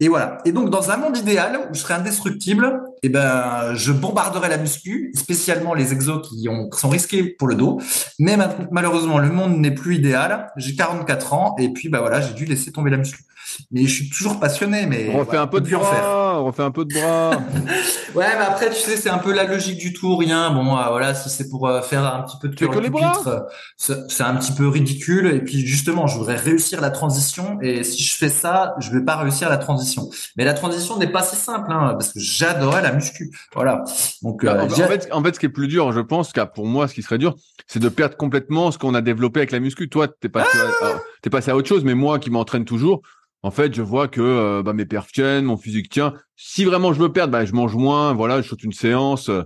[0.00, 0.38] Et voilà.
[0.44, 4.56] Et donc dans un monde idéal où je serais indestructible, eh ben je bombarderais la
[4.56, 7.80] muscu, spécialement les exos qui, ont, sont risqués pour le dos.
[8.18, 8.38] Mais
[8.70, 10.50] malheureusement le monde n'est plus idéal.
[10.56, 13.24] J'ai 44 ans et puis bah voilà j'ai dû laisser tomber la muscu
[13.70, 14.86] mais je suis toujours passionné.
[14.86, 17.30] Mais on refait un peu de bras, on refait un peu de bras.
[18.14, 20.50] ouais, mais après tu sais c'est un peu la logique du tout, rien.
[20.50, 23.40] Bon euh, voilà, si c'est pour euh, faire un petit peu de cœur euh,
[23.76, 25.26] c'est un petit peu ridicule.
[25.26, 27.58] Et puis justement, je voudrais réussir la transition.
[27.62, 30.08] Et si je fais ça, je vais pas réussir la transition.
[30.36, 33.30] Mais la transition n'est pas si simple, hein, parce que j'adorais la muscu.
[33.54, 33.84] Voilà.
[34.22, 36.66] Donc bah, en, fait, en fait, ce qui est plus dur, je pense, qu'à pour
[36.66, 37.34] moi, ce qui serait dur,
[37.66, 39.88] c'est de perdre complètement ce qu'on a développé avec la muscu.
[39.88, 43.02] Toi, t'es passé, ah t'es passé à autre chose, mais moi qui m'entraîne toujours
[43.42, 46.14] en fait, je vois que euh, bah, mes perfs tiennent, mon physique tient.
[46.36, 49.30] Si vraiment je me perds, bah, je mange moins, voilà, je saute une séance.
[49.30, 49.42] Euh,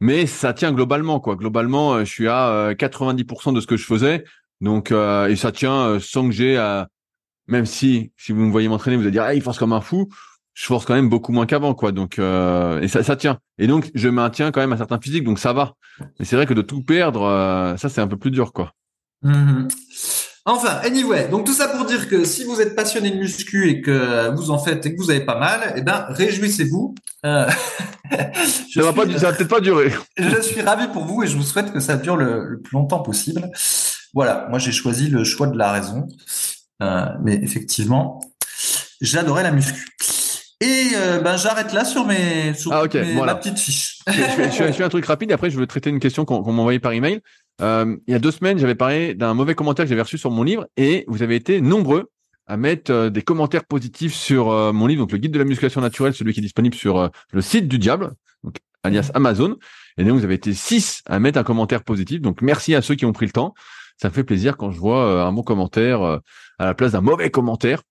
[0.00, 1.36] mais ça tient globalement, quoi.
[1.36, 4.24] Globalement, euh, je suis à 90% de ce que je faisais.
[4.60, 6.88] Donc, et ça tient sans que j'ai à...
[7.46, 9.80] Même si, si vous me voyez m'entraîner, vous allez dire, ah, il force comme un
[9.80, 10.08] fou.
[10.54, 11.92] Je force quand même beaucoup moins qu'avant, quoi.
[11.92, 13.38] Donc, et ça, ça tient.
[13.58, 15.74] Et donc, je maintiens quand même un certain physique, donc ça va.
[16.18, 18.72] Mais c'est vrai que de tout perdre, ça, c'est un peu plus dur, quoi.
[19.22, 19.68] Mmh
[20.50, 23.82] Enfin, anyway, donc tout ça pour dire que si vous êtes passionné de muscu et
[23.82, 26.94] que vous en faites et que vous avez pas mal, eh ben réjouissez-vous.
[27.26, 27.46] Euh,
[28.74, 29.92] ça va pas, ça va peut-être pas durer.
[30.16, 33.00] je suis ravi pour vous et je vous souhaite que ça dure le, plus longtemps
[33.00, 33.50] possible.
[34.14, 36.08] Voilà, moi j'ai choisi le choix de la raison,
[36.82, 38.18] euh, mais effectivement,
[39.02, 39.86] j'adorais la muscu.
[40.60, 44.00] Et euh, ben j'arrête là sur mes sur ah, ma petite fiche.
[44.08, 45.30] je, fais, je, fais, un truc rapide.
[45.30, 47.20] Et après, je veux traiter une question qu'on m'a envoyée par email.
[47.60, 50.30] Euh, il y a deux semaines, j'avais parlé d'un mauvais commentaire que j'avais reçu sur
[50.30, 52.10] mon livre et vous avez été nombreux
[52.46, 55.44] à mettre euh, des commentaires positifs sur euh, mon livre, donc le guide de la
[55.44, 58.12] musculation naturelle, celui qui est disponible sur le site du diable,
[58.44, 59.56] donc alias Amazon.
[59.96, 62.20] Et donc vous avez été six à mettre un commentaire positif.
[62.20, 63.54] Donc merci à ceux qui ont pris le temps.
[64.00, 67.30] Ça me fait plaisir quand je vois un bon commentaire à la place d'un mauvais
[67.30, 67.82] commentaire.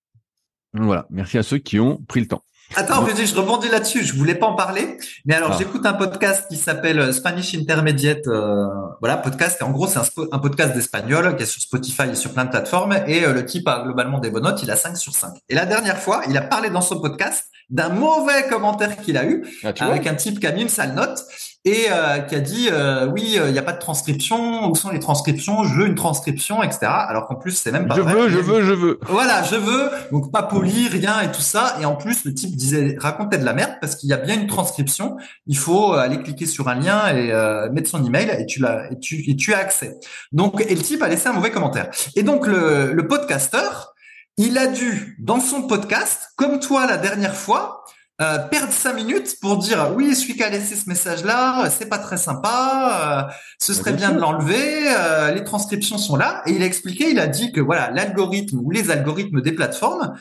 [0.74, 2.44] Donc voilà, merci à ceux qui ont pris le temps.
[2.76, 4.04] Attends, Rudy, je rebondis là-dessus.
[4.04, 5.56] Je voulais pas en parler, mais alors ah.
[5.58, 8.28] j'écoute un podcast qui s'appelle euh, Spanish Intermediate.
[8.28, 8.68] Euh,
[9.00, 9.58] voilà, podcast.
[9.62, 12.50] Et en gros, c'est un, podcast d'espagnol qui est sur Spotify et sur plein de
[12.50, 12.98] plateformes.
[13.08, 14.62] Et euh, le type a globalement des bonnes notes.
[14.64, 15.34] Il a 5 sur 5.
[15.50, 19.26] Et la dernière fois, il a parlé dans son podcast d'un mauvais commentaire qu'il a
[19.26, 21.26] eu ah, avec un type qui a mis une sale note
[21.66, 24.76] et euh, qui a dit euh, oui, euh, il n'y a pas de transcription, où
[24.76, 26.80] sont les transcriptions, je veux une transcription, etc.
[26.86, 28.14] Alors qu'en plus c'est même pas je vrai.
[28.14, 29.00] Veux, je veux, je veux.
[29.08, 31.78] Voilà, je veux, donc pas poli, rien et tout ça.
[31.82, 34.40] Et en plus le type disait racontait de la merde parce qu'il y a bien
[34.40, 35.18] une transcription.
[35.46, 37.32] Il faut aller cliquer sur un lien et
[37.72, 39.98] mettre son email et tu l'as et tu et tu as accès.
[40.32, 41.90] Donc et le type a laissé un mauvais commentaire.
[42.16, 43.94] Et donc le le podcasteur
[44.38, 47.77] il a dû, dans son podcast, comme toi la dernière fois,
[48.20, 52.00] euh, perdre cinq minutes pour dire oui, celui qui a laissé ce message-là, c'est pas
[52.00, 56.42] très sympa, euh, ce serait bien, de l'enlever, euh, les transcriptions sont là.
[56.48, 60.16] Et il a expliqué, il a dit que voilà, l'algorithme ou les algorithmes des plateformes,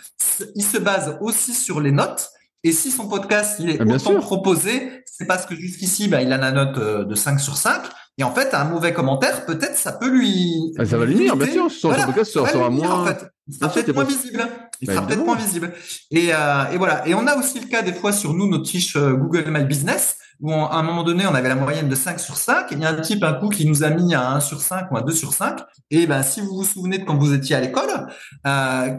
[0.54, 2.28] ils se basent aussi sur les notes.
[2.64, 6.30] Et si son podcast il est ah, autant proposé, c'est parce que jusqu'ici, bah, il
[6.34, 7.80] a la note de 5 sur 5.
[8.18, 10.74] Et en fait, un mauvais commentaire, peut-être, ça peut lui.
[10.78, 11.70] Ah, ça va lui nuire, bien sûr.
[11.70, 13.02] Son podcast sera, moins.
[13.02, 13.26] En fait.
[13.48, 14.46] Il sera peut-être moins visible.
[14.80, 15.72] Il sera peut-être moins visible.
[16.10, 17.06] Et, euh, et voilà.
[17.06, 19.64] Et on a aussi le cas des fois sur nous, notre fiche euh, Google My
[19.64, 22.68] Business, où à un moment donné, on avait la moyenne de 5 sur 5.
[22.72, 24.90] il y a un type, un coup, qui nous a mis à 1 sur 5
[24.90, 25.60] ou à 2 sur 5.
[25.90, 28.08] Et ben, si vous vous souvenez de quand vous étiez à l'école,
[28.46, 28.96] euh,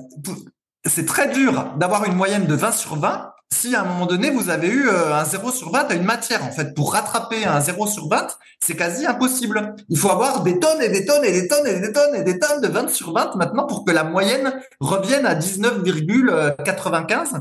[0.85, 4.29] c'est très dur d'avoir une moyenne de 20 sur 20 si à un moment donné
[4.29, 7.45] vous avez eu euh, un 0 sur 20 à une matière, en fait, pour rattraper
[7.45, 9.75] un 0 sur 20, c'est quasi impossible.
[9.89, 12.23] Il faut avoir des tonnes et des tonnes et des tonnes et des tonnes et
[12.23, 17.39] des tonnes de 20 sur 20 maintenant pour que la moyenne revienne à 19,95.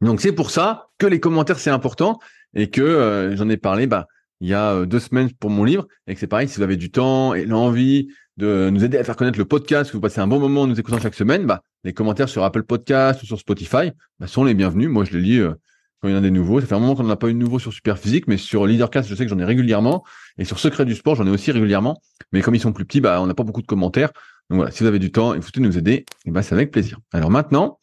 [0.00, 2.18] Donc c'est pour ça que les commentaires c'est important
[2.54, 4.06] et que euh, j'en ai parlé bah
[4.40, 6.62] il y a euh, deux semaines pour mon livre et que c'est pareil si vous
[6.62, 10.00] avez du temps et l'envie de nous aider à faire connaître le podcast, que vous
[10.00, 13.22] passez un bon moment en nous écoutant chaque semaine, bah, les commentaires sur Apple Podcast
[13.22, 14.88] ou sur Spotify bah, sont les bienvenus.
[14.88, 15.52] Moi, je les lis euh,
[16.00, 16.60] quand il y en a des nouveaux.
[16.60, 18.64] Ça fait un moment qu'on n'en a pas eu de nouveaux sur Superphysique, mais sur
[18.64, 20.04] Leadercast, je sais que j'en ai régulièrement.
[20.38, 22.00] Et sur Secret du Sport, j'en ai aussi régulièrement.
[22.30, 24.12] Mais comme ils sont plus petits, bah, on n'a pas beaucoup de commentaires.
[24.50, 26.54] Donc voilà, si vous avez du temps et vous souhaitez nous aider, et bah, c'est
[26.54, 26.98] avec plaisir.
[27.12, 27.80] Alors maintenant,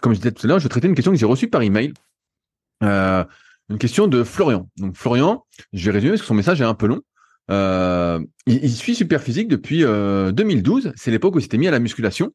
[0.00, 1.62] comme je disais tout à l'heure, je vais traiter une question que j'ai reçue par
[1.62, 1.92] email.
[2.84, 3.24] Euh,
[3.68, 4.68] une question de Florian.
[4.76, 7.00] Donc Florian, je vais résumer parce que son message est un peu long.
[7.50, 10.92] Euh, il, il, suit Superphysique depuis euh, 2012.
[10.96, 12.32] C'est l'époque où il s'était mis à la musculation.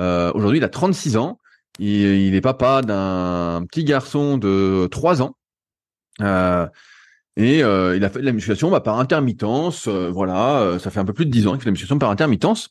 [0.00, 1.38] Euh, Aujourd'hui, il a 36 ans.
[1.78, 5.36] Il, est papa d'un petit garçon de 3 ans.
[6.22, 6.66] Euh,
[7.36, 9.86] et euh, il a fait de la musculation bah, par intermittence.
[9.88, 11.98] Euh, voilà, ça fait un peu plus de 10 ans qu'il fait de la musculation
[11.98, 12.70] par intermittence.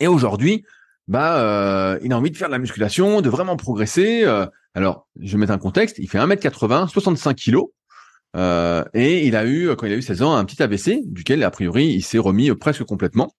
[0.00, 0.64] Et aujourd'hui,
[1.08, 4.24] bah, il a envie de faire de la musculation, de vraiment progresser.
[4.74, 5.98] alors, je vais mettre un contexte.
[5.98, 7.68] Il fait 1m80, 65 kilos.
[8.36, 11.42] Euh, et il a eu, quand il a eu 16 ans, un petit AVC, duquel,
[11.42, 13.34] a priori, il s'est remis presque complètement.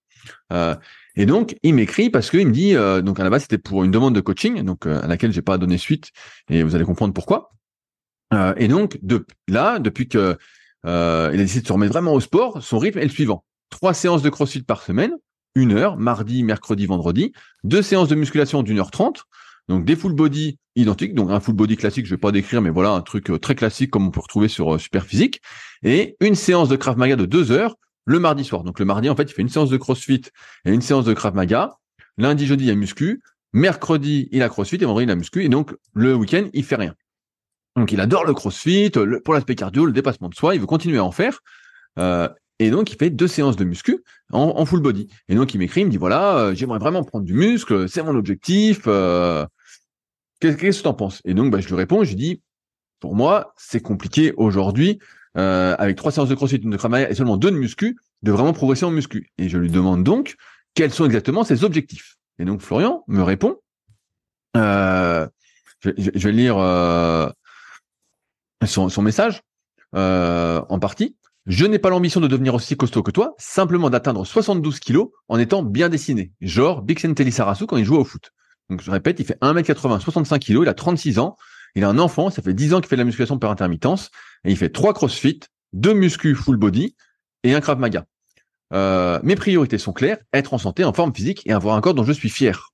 [0.52, 0.76] Euh,
[1.16, 3.84] et donc, il m'écrit parce qu'il me dit, euh, donc à la base, c'était pour
[3.84, 6.12] une demande de coaching, donc à laquelle j'ai pas donné suite,
[6.50, 7.52] et vous allez comprendre pourquoi.
[8.58, 10.38] et donc, de, là, depuis que
[10.84, 13.44] il a décidé de se remettre vraiment au sport, son rythme est le suivant.
[13.70, 15.12] Trois séances de crossfit par semaine,
[15.56, 17.34] une heure, mardi, mercredi, vendredi,
[17.64, 19.26] deux séances de musculation d'une heure trente,
[19.72, 22.70] donc des full body identiques, donc un full body classique, je vais pas décrire, mais
[22.70, 25.42] voilà un truc euh, très classique comme on peut retrouver sur euh, Super Physique,
[25.84, 28.64] et une séance de Krav Maga de deux heures le mardi soir.
[28.64, 30.24] Donc le mardi, en fait, il fait une séance de CrossFit
[30.66, 31.72] et une séance de Krav Maga.
[32.18, 33.22] Lundi, jeudi, il y a muscu.
[33.54, 35.44] Mercredi, il a CrossFit et vendredi, il a muscu.
[35.44, 36.94] Et donc le week-end, il fait rien.
[37.78, 38.92] Donc il adore le CrossFit,
[39.24, 41.40] pour l'aspect cardio, le dépassement de soi, il veut continuer à en faire.
[41.98, 42.28] Euh,
[42.60, 45.08] et donc, il fait deux séances de muscu en, full body.
[45.30, 48.16] Et donc, il m'écrit, il me dit, voilà, j'aimerais vraiment prendre du muscle, c'est mon
[48.16, 48.88] objectif.
[50.42, 51.22] Qu'est-ce que tu en penses?
[51.24, 52.42] Et donc, bah, je lui réponds, je lui dis,
[53.00, 55.00] pour moi, c'est compliqué aujourd'hui,
[55.38, 58.52] euh, avec trois séances de crossfit, de travail et seulement deux de muscu, de vraiment
[58.52, 59.32] progresser en muscu.
[59.38, 60.36] Et je lui demande donc
[60.74, 62.18] quels sont exactement ses objectifs?
[62.40, 63.58] Et donc, Florian me répond,
[64.58, 65.28] euh,
[65.82, 67.30] je, vais lire euh,
[68.66, 69.42] son, son, message
[69.96, 71.18] euh, en partie.
[71.46, 75.40] Je n'ai pas l'ambition de devenir aussi costaud que toi, simplement d'atteindre 72 kilos en
[75.40, 78.32] étant bien dessiné, genre Bixen Telly-Sarasu quand il joue au foot.
[78.72, 81.36] Donc je répète, il fait 1m80, 65 kg, il a 36 ans,
[81.76, 84.12] il a un enfant, ça fait 10 ans qu'il fait de la musculation par intermittence,
[84.46, 85.42] et il fait 3 crossfit,
[85.74, 86.96] 2 muscu full body
[87.44, 88.06] et un Krav Maga.
[88.74, 91.94] Euh, mes priorités sont claires, être en santé, en forme physique et avoir un corps
[91.94, 92.70] dont je suis fier.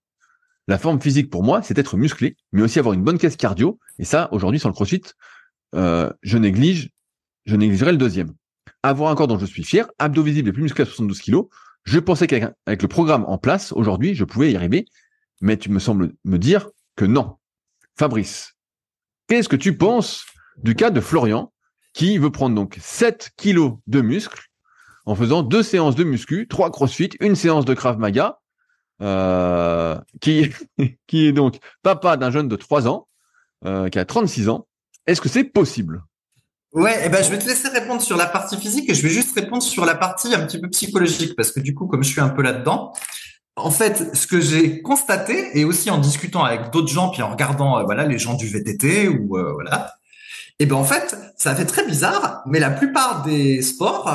[0.68, 3.80] La forme physique pour moi, c'est être musclé, mais aussi avoir une bonne caisse cardio.
[3.98, 5.02] Et ça, aujourd'hui, sans le crossfit,
[5.74, 6.92] euh, je néglige,
[7.46, 8.34] je négligerai le deuxième.
[8.84, 11.38] Avoir un corps dont je suis fier, abdos visibles et plus musclés à 72 kg.
[11.86, 14.86] Je pensais qu'avec le programme en place, aujourd'hui, je pouvais y arriver,
[15.42, 17.38] mais tu me sembles me dire que non.
[17.98, 18.56] Fabrice,
[19.28, 20.26] qu'est-ce que tu penses
[20.58, 21.52] du cas de Florian
[21.94, 24.48] qui veut prendre donc 7 kilos de muscles
[25.06, 28.40] en faisant deux séances de muscu, trois crossfit, une séance de Krav Maga,
[29.02, 30.52] euh, qui,
[31.14, 33.08] est donc papa d'un jeune de 3 ans,
[33.66, 34.68] euh, qui a 36 ans.
[35.06, 36.04] Est-ce que c'est possible?
[36.74, 39.10] Ouais, eh ben, je vais te laisser répondre sur la partie physique et je vais
[39.10, 42.10] juste répondre sur la partie un petit peu psychologique parce que du coup, comme je
[42.10, 42.94] suis un peu là-dedans,
[43.58, 47.32] en fait, ce que j'ai constaté et aussi en discutant avec d'autres gens puis en
[47.32, 49.98] regardant, euh, voilà, les gens du VTT ou euh, voilà,
[50.60, 54.10] et eh ben en fait, ça fait très bizarre, mais la plupart des sports,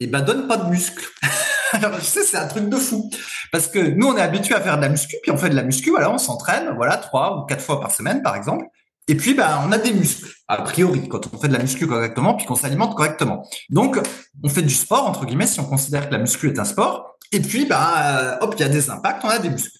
[0.00, 1.06] et eh ben donnent pas de muscles.
[1.72, 3.10] Alors, je sais, c'est un truc de fou.
[3.50, 5.54] Parce que nous, on est habitué à faire de la muscu, puis on fait de
[5.54, 8.64] la muscu, voilà, on s'entraîne, voilà, trois ou quatre fois par semaine, par exemple.
[9.06, 11.86] Et puis, ben, on a des muscles, a priori, quand on fait de la muscu
[11.86, 13.46] correctement, puis qu'on s'alimente correctement.
[13.68, 13.98] Donc,
[14.42, 17.11] on fait du sport, entre guillemets, si on considère que la muscu est un sport.
[17.32, 19.78] Et puis, ben, hop, il y a des impacts, on a des muscles.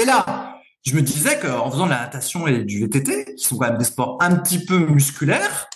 [0.00, 3.56] Et là, je me disais qu'en faisant de la natation et du VTT, qui sont
[3.56, 5.68] quand même des sports un petit peu musculaires,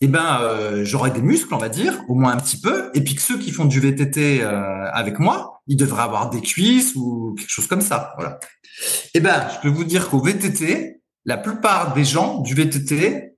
[0.00, 3.02] eh ben euh, j'aurais des muscles, on va dire, au moins un petit peu, et
[3.02, 6.94] puis que ceux qui font du VTT euh, avec moi, ils devraient avoir des cuisses
[6.96, 8.38] ou quelque chose comme ça, voilà.
[9.14, 13.35] Eh ben, je peux vous dire qu'au VTT, la plupart des gens du VTT,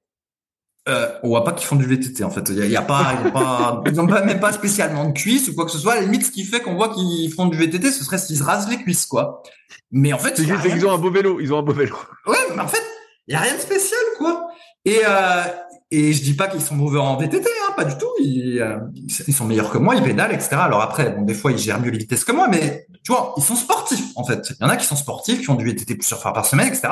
[0.89, 2.49] euh, on voit pas qu'ils font du VTT en fait.
[2.49, 5.49] Il y, a, pas, y a pas, ils n'ont pas même pas spécialement de cuisses
[5.49, 5.93] ou quoi que ce soit.
[5.93, 8.39] À la limite, ce qui fait qu'on voit qu'ils font du VTT, ce serait s'ils
[8.39, 9.43] se rasent les cuisses, quoi.
[9.91, 11.41] Mais en fait, c'est juste qu'ils ont un beau vélo.
[11.41, 11.97] Ils ont un beau vélo.
[12.27, 12.83] Ouais, mais en fait,
[13.27, 14.49] il y a rien de spécial, quoi.
[14.85, 15.43] Et euh,
[15.91, 18.11] et je dis pas qu'ils sont mauvais en VTT, hein, pas du tout.
[18.21, 20.57] Ils, euh, ils, sont meilleurs que moi, ils pédalent, etc.
[20.57, 23.33] Alors après, bon, des fois, ils gèrent mieux les vitesses que moi, mais tu vois,
[23.39, 24.51] ils sont sportifs, en fait.
[24.51, 26.69] Il y en a qui sont sportifs, qui font du VTT plusieurs fois par semaine,
[26.69, 26.89] etc.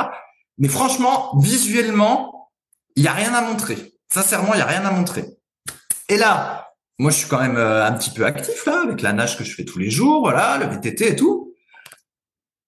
[0.57, 2.36] Mais franchement, visuellement,
[2.97, 3.93] il y a rien à montrer.
[4.13, 5.27] Sincèrement, il y a rien à montrer.
[6.09, 6.67] Et là,
[6.99, 9.45] moi, je suis quand même euh, un petit peu actif, là, avec la nage que
[9.45, 11.53] je fais tous les jours, voilà, le VTT et tout.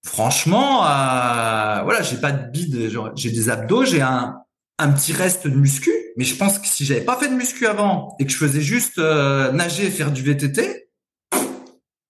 [0.05, 4.37] Franchement, euh, voilà, j'ai pas de bide, j'ai des abdos, j'ai un,
[4.79, 7.66] un petit reste de muscu, mais je pense que si j'avais pas fait de muscu
[7.66, 10.91] avant et que je faisais juste euh, nager et faire du VTT,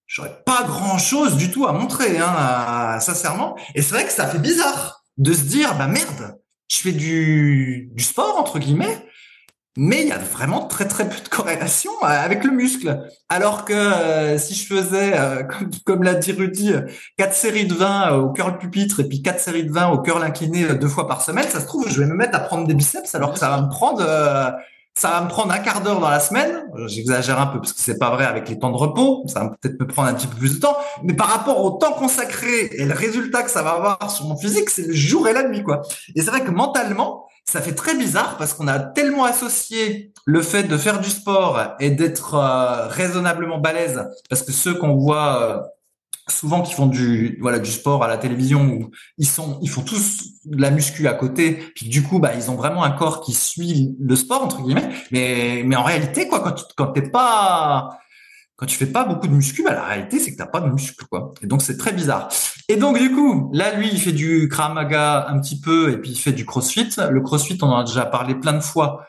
[0.07, 3.57] j'aurais pas grand chose du tout à montrer, hein, sincèrement.
[3.75, 6.38] Et c'est vrai que ça fait bizarre de se dire, bah merde,
[6.69, 9.09] je fais du, du sport entre guillemets,
[9.81, 13.01] mais il y a vraiment très très peu de corrélation euh, avec le muscle.
[13.29, 15.45] Alors que euh, si je faisais, euh,
[15.85, 16.73] comme, l'a dit Rudy,
[17.17, 20.23] quatre séries de 20 au curl pupitre et puis quatre séries de 20 au curl
[20.23, 22.75] incliné deux fois par semaine, ça se trouve, je vais me mettre à prendre des
[22.75, 24.05] biceps alors que ça va me prendre
[24.99, 26.65] ça va me prendre un quart d'heure dans la semaine.
[26.87, 29.23] J'exagère un peu parce que c'est pas vrai avec les temps de repos.
[29.29, 30.77] Ça va peut-être me prendre un petit peu plus de temps.
[31.05, 34.37] Mais par rapport au temps consacré et le résultat que ça va avoir sur mon
[34.37, 35.83] physique, c'est le jour et la nuit, quoi.
[36.17, 40.43] Et c'est vrai que mentalement, ça fait très bizarre parce qu'on a tellement associé le
[40.43, 45.43] fait de faire du sport et d'être euh, raisonnablement balèze, parce que ceux qu'on voit
[45.43, 45.61] euh,
[46.31, 49.83] souvent qui font du voilà du sport à la télévision où ils sont ils font
[49.83, 53.21] tous de la muscu à côté puis du coup bah ils ont vraiment un corps
[53.21, 57.09] qui suit le sport entre guillemets mais mais en réalité quoi quand tu, quand t'es
[57.11, 57.99] pas
[58.59, 60.69] quand tu fais pas beaucoup de muscu, bah, la réalité, c'est que t'as pas de
[60.69, 61.33] muscle, quoi.
[61.43, 62.29] Et donc, c'est très bizarre.
[62.69, 66.11] Et donc, du coup, là, lui, il fait du Kramaga un petit peu, et puis
[66.11, 66.91] il fait du CrossFit.
[67.09, 69.07] Le CrossFit, on en a déjà parlé plein de fois.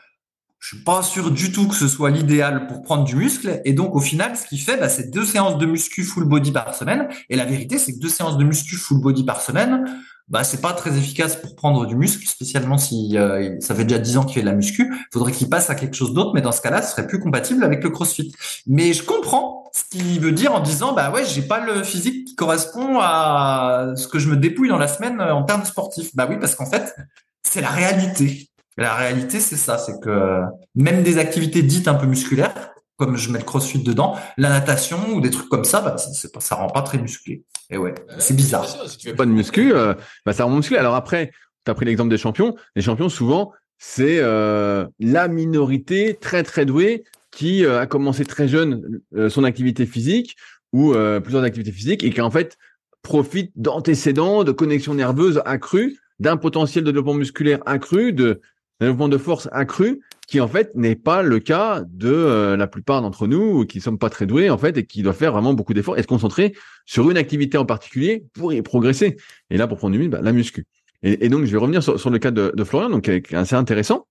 [0.60, 3.62] Je suis pas sûr du tout que ce soit l'idéal pour prendre du muscle.
[3.64, 6.52] Et donc, au final, ce qu'il fait, bah, c'est deux séances de muscu full body
[6.52, 7.08] par semaine.
[7.30, 9.84] Et la vérité, c'est que deux séances de muscu full body par semaine,
[10.28, 13.98] bah c'est pas très efficace pour prendre du muscle, spécialement si euh, ça fait déjà
[13.98, 14.94] 10 ans qu'il fait de la muscu.
[15.12, 17.64] Faudrait qu'il passe à quelque chose d'autre, mais dans ce cas-là, ce serait plus compatible
[17.64, 18.32] avec le CrossFit.
[18.66, 22.28] Mais je comprends ce qu'il veut dire en disant bah ouais, j'ai pas le physique
[22.28, 26.14] qui correspond à ce que je me dépouille dans la semaine en termes sportifs.
[26.14, 26.94] Bah oui, parce qu'en fait,
[27.42, 28.49] c'est la réalité.
[28.80, 30.40] La réalité, c'est ça, c'est que
[30.74, 34.98] même des activités dites un peu musculaires, comme je mets le crossfit dedans, la natation
[35.10, 37.44] ou des trucs comme ça, bah, c'est pas, ça rend pas très musclé.
[37.68, 38.66] Et ouais, c'est bizarre.
[38.88, 39.92] Si tu fais pas de muscu, euh,
[40.24, 40.78] bah, ça rend musclé.
[40.78, 41.30] Alors après,
[41.66, 42.56] tu as pris l'exemple des champions.
[42.74, 48.48] Les champions, souvent, c'est euh, la minorité très très douée qui euh, a commencé très
[48.48, 50.36] jeune son activité physique
[50.72, 52.56] ou plusieurs activités physiques et qui en fait
[53.02, 58.40] profite d'antécédents, de connexions nerveuses accrues, d'un potentiel de développement musculaire accru, de
[58.80, 63.02] développement de force accru qui en fait n'est pas le cas de euh, la plupart
[63.02, 65.74] d'entre nous qui sommes pas très doués en fait et qui doivent faire vraiment beaucoup
[65.74, 66.54] d'efforts et se concentrer
[66.86, 69.16] sur une activité en particulier pour y progresser.
[69.50, 70.66] Et là, pour prendre du muscle, bah, la muscu.
[71.02, 74.06] Et, donc, je vais revenir sur, le cas de, Florian, donc qui est assez intéressant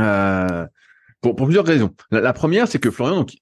[0.00, 0.66] euh,
[1.20, 1.94] pour, plusieurs raisons.
[2.10, 3.36] La, première, c'est que Florian, donc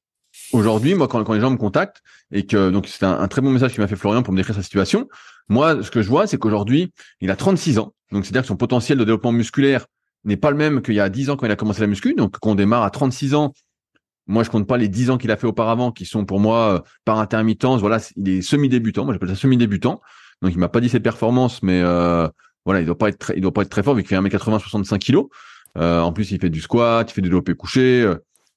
[0.53, 3.41] aujourd'hui, moi, quand, quand, les gens me contactent et que donc c'est un, un, très
[3.41, 5.09] bon message qui m'a fait Florian pour me décrire sa situation.
[5.49, 8.57] Moi, ce que je vois, c'est qu'aujourd'hui, il a 36 ans, donc c'est-à-dire que son
[8.57, 9.87] potentiel de développement musculaire
[10.25, 12.15] n'est pas le même qu'il y a 10 ans quand il a commencé la muscu.
[12.15, 13.53] Donc, quand on démarre à 36 ans,
[14.27, 16.75] moi, je compte pas les 10 ans qu'il a fait auparavant, qui sont pour moi
[16.75, 17.81] euh, par intermittence.
[17.81, 19.05] Voilà, il est semi-débutant.
[19.05, 20.01] Moi, j'appelle ça semi-débutant.
[20.43, 22.29] Donc, il m'a pas dit ses performances, mais euh,
[22.65, 24.61] voilà, il doit pas être très, doit pas être très fort vu qu'il fait 1m80,
[24.61, 25.29] 65 kilos.
[25.79, 28.03] Euh, en plus, il fait du squat, il fait du développé couché.
[28.03, 28.15] Euh.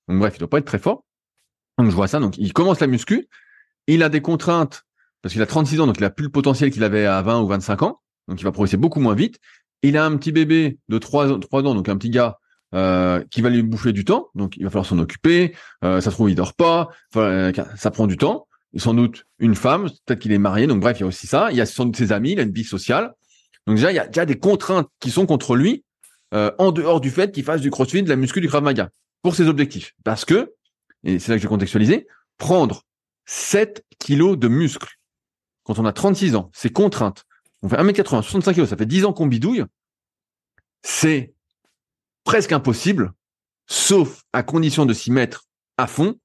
[0.07, 1.03] donc, bref, il doit pas être très fort.
[1.77, 2.19] Donc, je vois ça.
[2.19, 3.27] Donc, il commence la muscu.
[3.87, 4.83] Il a des contraintes
[5.21, 7.41] parce qu'il a 36 ans, donc il a plus le potentiel qu'il avait à 20
[7.41, 8.01] ou 25 ans.
[8.27, 9.39] Donc, il va progresser beaucoup moins vite.
[9.83, 12.39] Il a un petit bébé de 3, 3 ans, donc un petit gars,
[12.73, 15.53] euh, qui va lui bouffer du temps, donc il va falloir s'en occuper,
[15.83, 19.89] euh, ça se trouve il dort pas, ça prend du temps, sans doute une femme,
[20.05, 21.85] peut-être qu'il est marié, donc bref, il y a aussi ça, il y a sans
[21.85, 23.13] doute ses amis, il a une vie sociale,
[23.67, 25.83] donc déjà il y a déjà des contraintes qui sont contre lui,
[26.33, 28.89] euh, en dehors du fait qu'il fasse du crossfit, de la muscu, du Krav Maga,
[29.21, 30.53] pour ses objectifs, parce que,
[31.03, 32.07] et c'est là que j'ai contextualisé,
[32.37, 32.83] prendre
[33.25, 34.95] 7 kilos de muscles
[35.63, 37.25] quand on a 36 ans, c'est contrainte,
[37.63, 39.63] on fait 1m80, 65 kilos, ça fait 10 ans qu'on bidouille,
[40.83, 41.33] c'est
[42.25, 43.13] presque impossible,
[43.67, 45.45] sauf à condition de s'y mettre
[45.77, 46.15] à fond.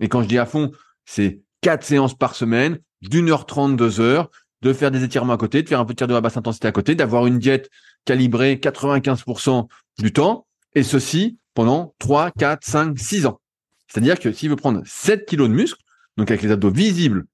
[0.00, 0.72] Et quand je dis à fond,
[1.04, 4.30] c'est quatre séances par semaine, d'une heure trente, deux heures,
[4.62, 6.66] de faire des étirements à côté, de faire un peu de de la basse intensité
[6.66, 7.70] à côté, d'avoir une diète
[8.06, 9.68] calibrée 95%
[9.98, 13.40] du temps, et ceci pendant 3, 4, 5, 6 ans.
[13.86, 15.80] C'est-à-dire que s'il veut prendre 7 kilos de muscle,
[16.16, 17.26] donc avec les abdos visibles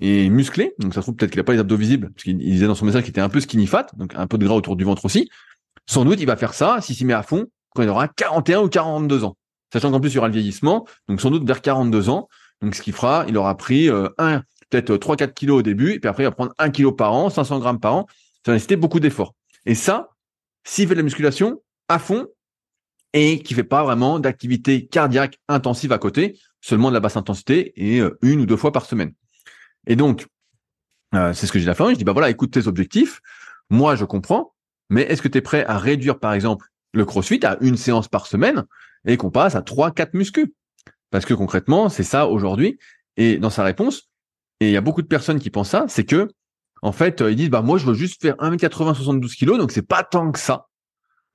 [0.00, 2.38] et musclés, donc ça se trouve peut-être qu'il n'a pas les abdos visibles, parce qu'il
[2.38, 4.54] disait dans son message qu'il était un peu skinny fat, donc un peu de gras
[4.54, 5.28] autour du ventre aussi,
[5.86, 8.60] sans doute il va faire ça s'il s'y met à fond quand il aura 41
[8.60, 9.36] ou 42 ans.
[9.72, 12.28] Sachant qu'en plus, il y aura le vieillissement, donc sans doute vers 42 ans.
[12.62, 16.00] Donc ce qu'il fera, il aura pris euh, un, peut-être 3-4 kilos au début, et
[16.00, 18.06] puis après il va prendre 1 kilo par an, 500 grammes par an.
[18.44, 19.34] Ça va nécessiter beaucoup d'efforts.
[19.66, 20.08] Et ça,
[20.64, 22.26] s'il fait de la musculation à fond,
[23.12, 27.72] et qui fait pas vraiment d'activité cardiaque intensive à côté, seulement de la basse intensité
[27.76, 29.12] et euh, une ou deux fois par semaine.
[29.86, 30.26] Et donc,
[31.14, 31.90] euh, c'est ce que j'ai à fin.
[31.90, 33.20] Je dis, bah voilà, écoute tes objectifs.
[33.70, 34.54] Moi, je comprends.
[34.90, 38.08] Mais est-ce que tu es prêt à réduire, par exemple, le crossfit à une séance
[38.08, 38.64] par semaine
[39.06, 40.54] et qu'on passe à 3 quatre muscu?
[41.10, 42.78] Parce que concrètement, c'est ça aujourd'hui.
[43.16, 44.08] Et dans sa réponse,
[44.60, 46.28] et il y a beaucoup de personnes qui pensent ça, c'est que,
[46.82, 49.86] en fait, ils disent, bah, moi, je veux juste faire 1m80, 72 kilos, donc c'est
[49.86, 50.68] pas tant que ça.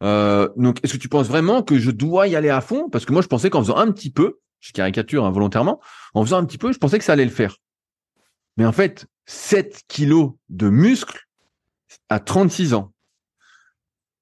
[0.03, 2.89] Euh, donc, est-ce que tu penses vraiment que je dois y aller à fond?
[2.89, 5.81] Parce que moi, je pensais qu'en faisant un petit peu, je caricature involontairement,
[6.13, 7.57] en faisant un petit peu, je pensais que ça allait le faire.
[8.58, 11.28] Mais en fait, 7 kilos de muscles
[12.10, 12.93] à 36 ans,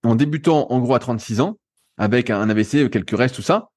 [0.03, 1.57] en débutant en gros à 36 ans,
[1.97, 3.69] avec un AVC, quelques restes, tout ça,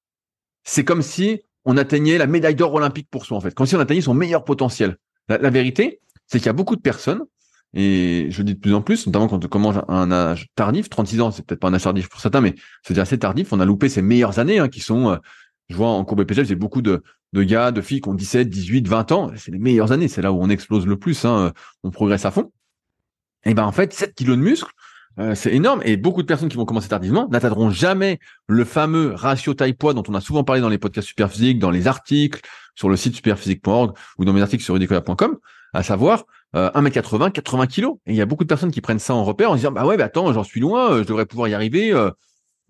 [0.63, 3.53] c'est comme si on atteignait la médaille d'or olympique pour soi, en fait.
[3.53, 4.97] Comme si on atteignait son meilleur potentiel.
[5.27, 7.23] La, vérité, c'est qu'il y a beaucoup de personnes,
[7.73, 10.47] et je le dis de plus en plus, notamment quand on commence à un âge
[10.55, 12.53] tardif, 36 ans, c'est peut-être pas un âge tardif pour certains, mais
[12.83, 15.17] c'est déjà assez tardif, on a loupé ses meilleures années, hein, qui sont, euh,
[15.69, 17.03] je vois en courbe PGF, j'ai beaucoup de,
[17.33, 20.21] de gars, de filles qui ont 17, 18, 20 ans, c'est les meilleures années, c'est
[20.21, 21.53] là où on explose le plus, hein,
[21.83, 22.51] on progresse à fond.
[23.45, 24.71] Et ben en fait, 7 kilos de muscles,
[25.17, 29.13] euh, c'est énorme et beaucoup de personnes qui vont commencer tardivement n'atteindront jamais le fameux
[29.13, 32.41] ratio taille-poids dont on a souvent parlé dans les podcasts Superphysique, dans les articles,
[32.75, 35.37] sur le site superphysique.org ou dans mes articles sur rudicola.com,
[35.73, 37.85] à savoir euh, 1m80, 80 kg.
[38.05, 39.71] Et il y a beaucoup de personnes qui prennent ça en repère en se disant
[39.71, 41.93] bah ouais, bah attends, j'en suis loin, euh, je devrais pouvoir y arriver.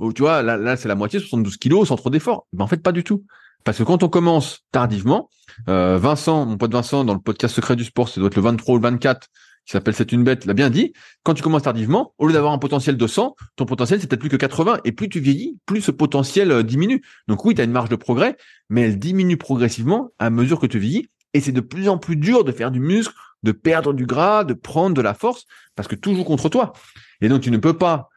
[0.01, 2.47] Euh, tu vois, là, là c'est la moitié, 72 kg sans trop d'efforts.
[2.53, 3.25] Ben, en fait, pas du tout.
[3.63, 5.29] Parce que quand on commence tardivement,
[5.65, 8.75] Vincent, mon pote Vincent, dans le podcast Secret du Sport, ça doit être le 23
[8.75, 9.27] ou le 24,
[9.65, 10.93] qui s'appelle C'est une bête, l'a bien dit.
[11.23, 14.19] Quand tu commences tardivement, au lieu d'avoir un potentiel de 100, ton potentiel c'est peut-être
[14.19, 14.79] plus que 80.
[14.85, 17.01] Et plus tu vieillis, plus ce potentiel euh, diminue.
[17.27, 18.37] Donc oui, tu as une marge de progrès,
[18.69, 21.09] mais elle diminue progressivement à mesure que tu vieillis.
[21.33, 24.43] Et c'est de plus en plus dur de faire du muscle, de perdre du gras,
[24.43, 26.73] de prendre de la force, parce que toujours contre toi.
[27.21, 28.09] Et donc tu ne peux pas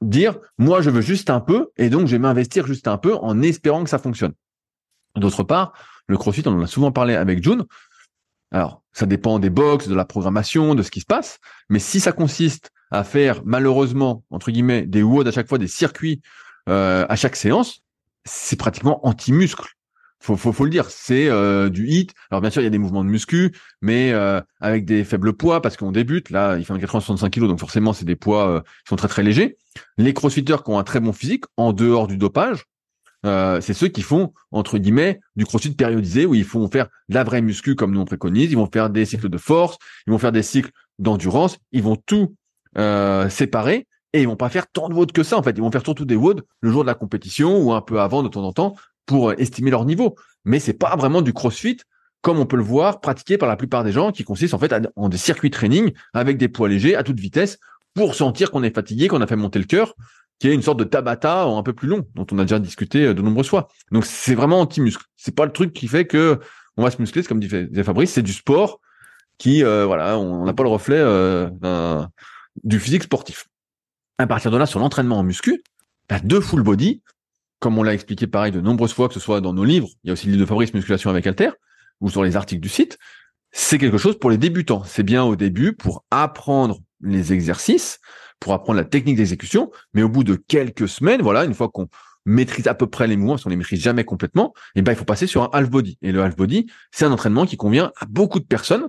[0.00, 3.14] dire, moi je veux juste un peu, et donc je vais m'investir juste un peu
[3.16, 4.32] en espérant que ça fonctionne.
[5.16, 5.72] D'autre part,
[6.06, 7.64] le CrossFit, on en a souvent parlé avec June,
[8.50, 11.38] alors, ça dépend des box, de la programmation, de ce qui se passe.
[11.68, 15.68] Mais si ça consiste à faire malheureusement entre guillemets des WOD à chaque fois, des
[15.68, 16.22] circuits
[16.68, 17.82] euh, à chaque séance,
[18.24, 19.68] c'est pratiquement anti-muscle.
[20.20, 22.12] Faut, faut, le dire, c'est euh, du hit.
[22.30, 25.32] Alors bien sûr, il y a des mouvements de muscu, mais euh, avec des faibles
[25.32, 26.30] poids parce qu'on débute.
[26.30, 29.22] Là, il fait un 65 kg, donc forcément, c'est des poids qui sont très très
[29.22, 29.56] légers.
[29.96, 32.64] Les crossfitters qui ont un très bon physique en dehors du dopage,
[33.26, 37.14] euh, c'est ceux qui font entre guillemets du crossfit périodisé où ils font faire de
[37.14, 40.12] la vraie muscu comme nous on préconise, ils vont faire des cycles de force, ils
[40.12, 42.36] vont faire des cycles d'endurance, ils vont tout
[42.76, 45.60] euh, séparer et ils vont pas faire tant de WOD que ça en fait, ils
[45.60, 48.28] vont faire surtout des WOD le jour de la compétition ou un peu avant de
[48.28, 48.76] temps en temps
[49.08, 51.78] pour estimer leur niveau, mais c'est pas vraiment du crossfit
[52.20, 54.74] comme on peut le voir pratiqué par la plupart des gens qui consistent en fait
[54.96, 57.58] en des circuits training avec des poids légers à toute vitesse
[57.94, 59.94] pour sentir qu'on est fatigué, qu'on a fait monter le cœur
[60.38, 63.06] qui est une sorte de tabata un peu plus long, dont on a déjà discuté
[63.06, 63.68] euh, de nombreuses fois.
[63.90, 65.04] Donc c'est vraiment anti-muscle.
[65.16, 66.38] C'est pas le truc qui fait que
[66.76, 67.48] on va se muscler, comme dit
[67.82, 68.80] Fabrice, c'est du sport
[69.36, 71.48] qui, euh, voilà, on n'a pas le reflet euh,
[72.62, 73.48] du physique sportif.
[74.18, 75.62] À partir de là, sur l'entraînement en muscu,
[76.08, 77.02] bah, deux full body,
[77.60, 80.08] comme on l'a expliqué pareil de nombreuses fois, que ce soit dans nos livres, il
[80.08, 81.50] y a aussi le livre de Fabrice Musculation avec Alter,
[82.00, 82.98] ou sur les articles du site,
[83.50, 84.84] c'est quelque chose pour les débutants.
[84.84, 87.98] C'est bien au début pour apprendre les exercices,
[88.40, 91.88] pour apprendre la technique d'exécution, mais au bout de quelques semaines, voilà, une fois qu'on
[92.24, 94.92] maîtrise à peu près les mouvements, parce qu'on les maîtrise jamais complètement, et eh ben
[94.92, 95.98] il faut passer sur un half body.
[96.02, 98.88] Et le half body, c'est un entraînement qui convient à beaucoup de personnes,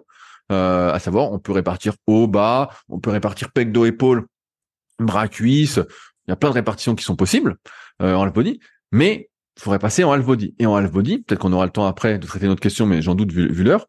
[0.51, 4.25] euh, à savoir on peut répartir haut, bas, on peut répartir pec, dos, épaule
[4.99, 5.79] bras, cuisses.
[6.27, 7.55] Il y a plein de répartitions qui sont possibles
[8.01, 8.59] euh, en body,
[8.91, 10.55] mais il faudrait passer en body.
[10.59, 13.15] Et en body, peut-être qu'on aura le temps après de traiter notre question, mais j'en
[13.15, 13.87] doute vu, vu l'heure.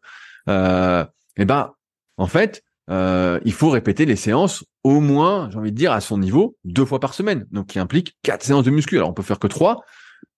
[0.49, 1.05] Euh,
[1.37, 1.71] et ben,
[2.17, 6.01] en fait, euh, il faut répéter les séances au moins, j'ai envie de dire, à
[6.01, 7.45] son niveau, deux fois par semaine.
[7.51, 8.97] Donc, qui implique quatre séances de muscu.
[8.97, 9.85] Alors, on peut faire que trois,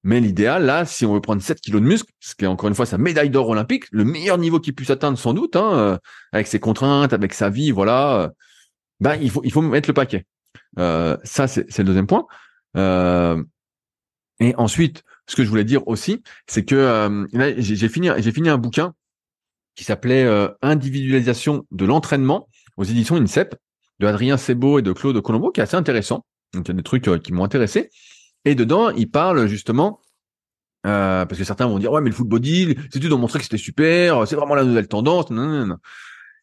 [0.04, 2.68] mais l'idéal, là, si on veut prendre 7 kilos de muscle, ce qui est encore
[2.68, 5.74] une fois sa médaille d'or olympique, le meilleur niveau qu'il puisse atteindre sans doute, hein,
[5.74, 5.98] euh,
[6.34, 8.30] avec ses contraintes, avec sa vie, voilà, euh,
[9.00, 10.26] ben, il faut, il faut mettre le paquet.
[10.78, 12.26] Euh, ça, c'est le deuxième point.
[14.40, 17.28] Et ensuite, ce que je voulais dire aussi, c'est que
[17.58, 18.94] j'ai fini, j'ai fini un bouquin
[19.76, 20.28] qui s'appelait
[20.62, 23.56] Individualisation de l'entraînement aux éditions INSEP
[24.00, 26.26] de Adrien Sebo et de Claude Colombo, qui est assez intéressant.
[26.54, 27.90] Donc il y a des trucs qui m'ont intéressé.
[28.46, 30.02] Et dedans, il parle justement,
[30.86, 33.40] euh, parce que certains vont dire ouais mais le full body, les études ont montré
[33.40, 35.30] que c'était super, c'est vraiment la nouvelle tendance.
[35.30, 35.78] Non, non, non.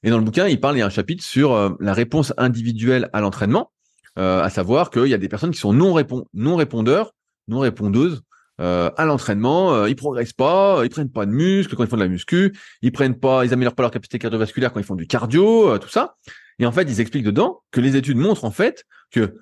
[0.02, 2.32] Et dans le bouquin, il parle, il y a un chapitre sur euh, la réponse
[2.38, 3.70] individuelle à l'entraînement,
[4.18, 5.94] euh, à savoir qu'il y a des personnes qui sont non,
[6.32, 7.12] non répondeurs,
[7.48, 8.22] non répondeuses
[8.60, 11.96] euh, à l'entraînement, euh, ils progressent pas, ils prennent pas de muscles quand ils font
[11.96, 14.96] de la muscu, ils prennent pas, ils améliorent pas leur capacité cardiovasculaire quand ils font
[14.96, 16.16] du cardio, tout ça.
[16.58, 19.36] Et en fait, ils expliquent dedans que les études montrent en fait que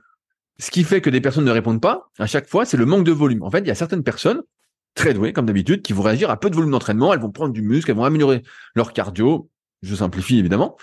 [0.61, 3.05] ce qui fait que des personnes ne répondent pas, à chaque fois, c'est le manque
[3.05, 3.42] de volume.
[3.42, 4.42] En fait, il y a certaines personnes,
[4.94, 7.53] très douées, comme d'habitude, qui vont réagir à peu de volume d'entraînement, elles vont prendre
[7.53, 8.42] du muscle, elles vont améliorer
[8.74, 9.49] leur cardio,
[9.82, 10.76] je simplifie évidemment,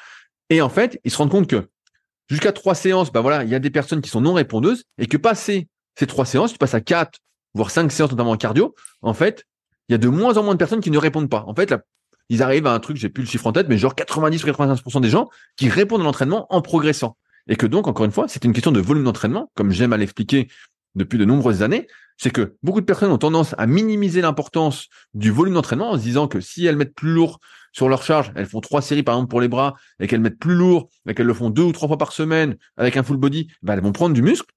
[0.50, 1.68] et en fait, ils se rendent compte que
[2.30, 5.08] jusqu'à trois séances, ben voilà, il y a des personnes qui sont non répondeuses, et
[5.08, 7.20] que passer ces trois séances, tu passes à quatre,
[7.54, 9.46] voire cinq séances, notamment en cardio, en fait,
[9.90, 11.44] il y a de moins en moins de personnes qui ne répondent pas.
[11.48, 11.82] En fait, là,
[12.30, 14.48] ils arrivent à un truc, j'ai plus le chiffre en tête, mais genre 90 ou
[14.48, 17.18] 95% des gens qui répondent à l'entraînement en progressant.
[17.48, 19.98] Et que donc, encore une fois, c'est une question de volume d'entraînement, comme j'aime à
[19.98, 20.48] l'expliquer
[20.96, 21.88] depuis de nombreuses années,
[22.18, 26.04] c'est que beaucoup de personnes ont tendance à minimiser l'importance du volume d'entraînement en se
[26.04, 27.40] disant que si elles mettent plus lourd
[27.74, 30.40] sur leur charge, elles font trois séries par exemple pour les bras, et qu'elles mettent
[30.40, 33.18] plus lourd, et qu'elles le font deux ou trois fois par semaine avec un full
[33.18, 34.50] body, bah, elles vont prendre du muscle.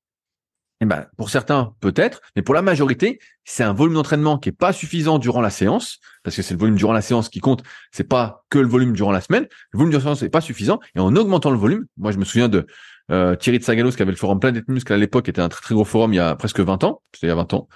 [0.80, 4.52] Et ben, pour certains, peut-être, mais pour la majorité, c'est un volume d'entraînement qui est
[4.52, 7.64] pas suffisant durant la séance, parce que c'est le volume durant la séance qui compte,
[7.90, 9.48] c'est pas que le volume durant la semaine.
[9.72, 12.18] Le volume durant la séance n'est pas suffisant, et en augmentant le volume, moi je
[12.18, 12.66] me souviens de
[13.10, 15.40] euh, Thierry de Sagalos qui avait le forum plein d'être muscles à l'époque, qui était
[15.40, 17.36] un très très gros forum il y a presque 20 ans, c'était il y a
[17.36, 17.68] 20 ans,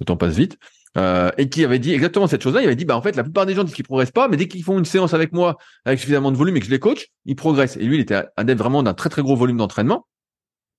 [0.00, 0.58] le temps passe vite,
[0.98, 2.62] euh, et qui avait dit exactement cette chose-là.
[2.62, 4.36] Il avait dit, bah en fait, la plupart des gens disent qu'ils progressent pas, mais
[4.36, 6.80] dès qu'ils font une séance avec moi avec suffisamment de volume et que je les
[6.80, 7.76] coach, ils progressent.
[7.76, 10.06] Et lui, il était adepte vraiment d'un très très gros volume d'entraînement.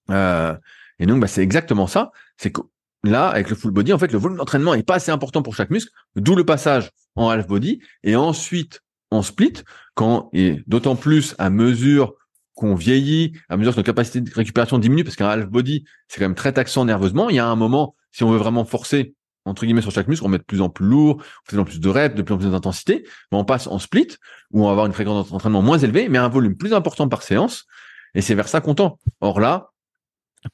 [0.09, 0.53] Euh,
[1.01, 2.11] et donc, bah, c'est exactement ça.
[2.37, 2.61] C'est que
[3.03, 5.55] là, avec le full body, en fait, le volume d'entraînement est pas assez important pour
[5.55, 9.53] chaque muscle, d'où le passage en half body et ensuite en split,
[9.95, 12.13] quand, et d'autant plus à mesure
[12.53, 16.19] qu'on vieillit, à mesure que notre capacité de récupération diminue, parce qu'un half body, c'est
[16.19, 17.29] quand même très taxant nerveusement.
[17.29, 20.23] Il y a un moment, si on veut vraiment forcer, entre guillemets, sur chaque muscle,
[20.23, 22.15] on met de plus en plus lourd, on fait de plus en plus de reps,
[22.15, 24.09] de plus en plus d'intensité, mais on passe en split,
[24.51, 27.23] où on va avoir une fréquence d'entraînement moins élevée, mais un volume plus important par
[27.23, 27.65] séance,
[28.13, 28.99] et c'est vers ça qu'on tend.
[29.19, 29.70] Or là,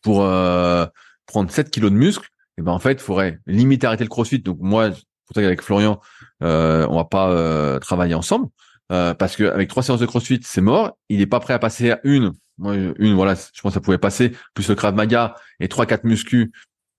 [0.02, 0.86] pour euh,
[1.26, 2.26] prendre 7 kilos de muscle,
[2.58, 4.40] et eh ben en fait, il faudrait limiter arrêter le crossfit.
[4.40, 6.00] Donc moi, pour ça qu'avec Florian,
[6.42, 8.48] euh, on va pas euh, travailler ensemble
[8.92, 10.98] euh, parce que avec trois séances de crossfit, c'est mort.
[11.10, 12.34] Il est pas prêt à passer à une.
[12.60, 14.36] Une, voilà, je pense que ça pouvait passer.
[14.56, 16.52] Plus le Krav Maga et trois quatre muscu.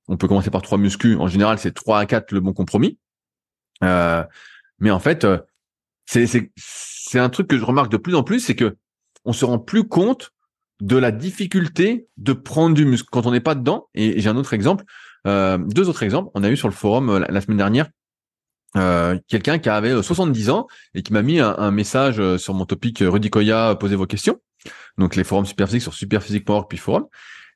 [0.06, 1.16] On peut commencer par trois muscu.
[1.16, 2.98] En général, c'est trois à quatre le bon compromis.
[3.82, 4.22] Euh,
[4.78, 5.26] mais en fait,
[6.06, 6.26] c'est
[6.56, 8.76] c'est un truc que je remarque de plus en plus, c'est que
[9.24, 10.30] on se rend plus compte
[10.80, 13.88] de la difficulté de prendre du muscle quand on n'est pas dedans.
[13.94, 14.84] Et, j'ai un autre exemple,
[15.26, 16.30] euh, deux autres exemples.
[16.34, 17.88] On a eu sur le forum euh, la, semaine dernière
[18.76, 23.02] euh, quelqu'un qui avait 70 ans et qui m'a mis un, message sur mon topic
[23.04, 24.40] Rudy Koya, posez vos questions.
[24.98, 27.06] Donc les forums Superphysique sur superphysique.org puis forum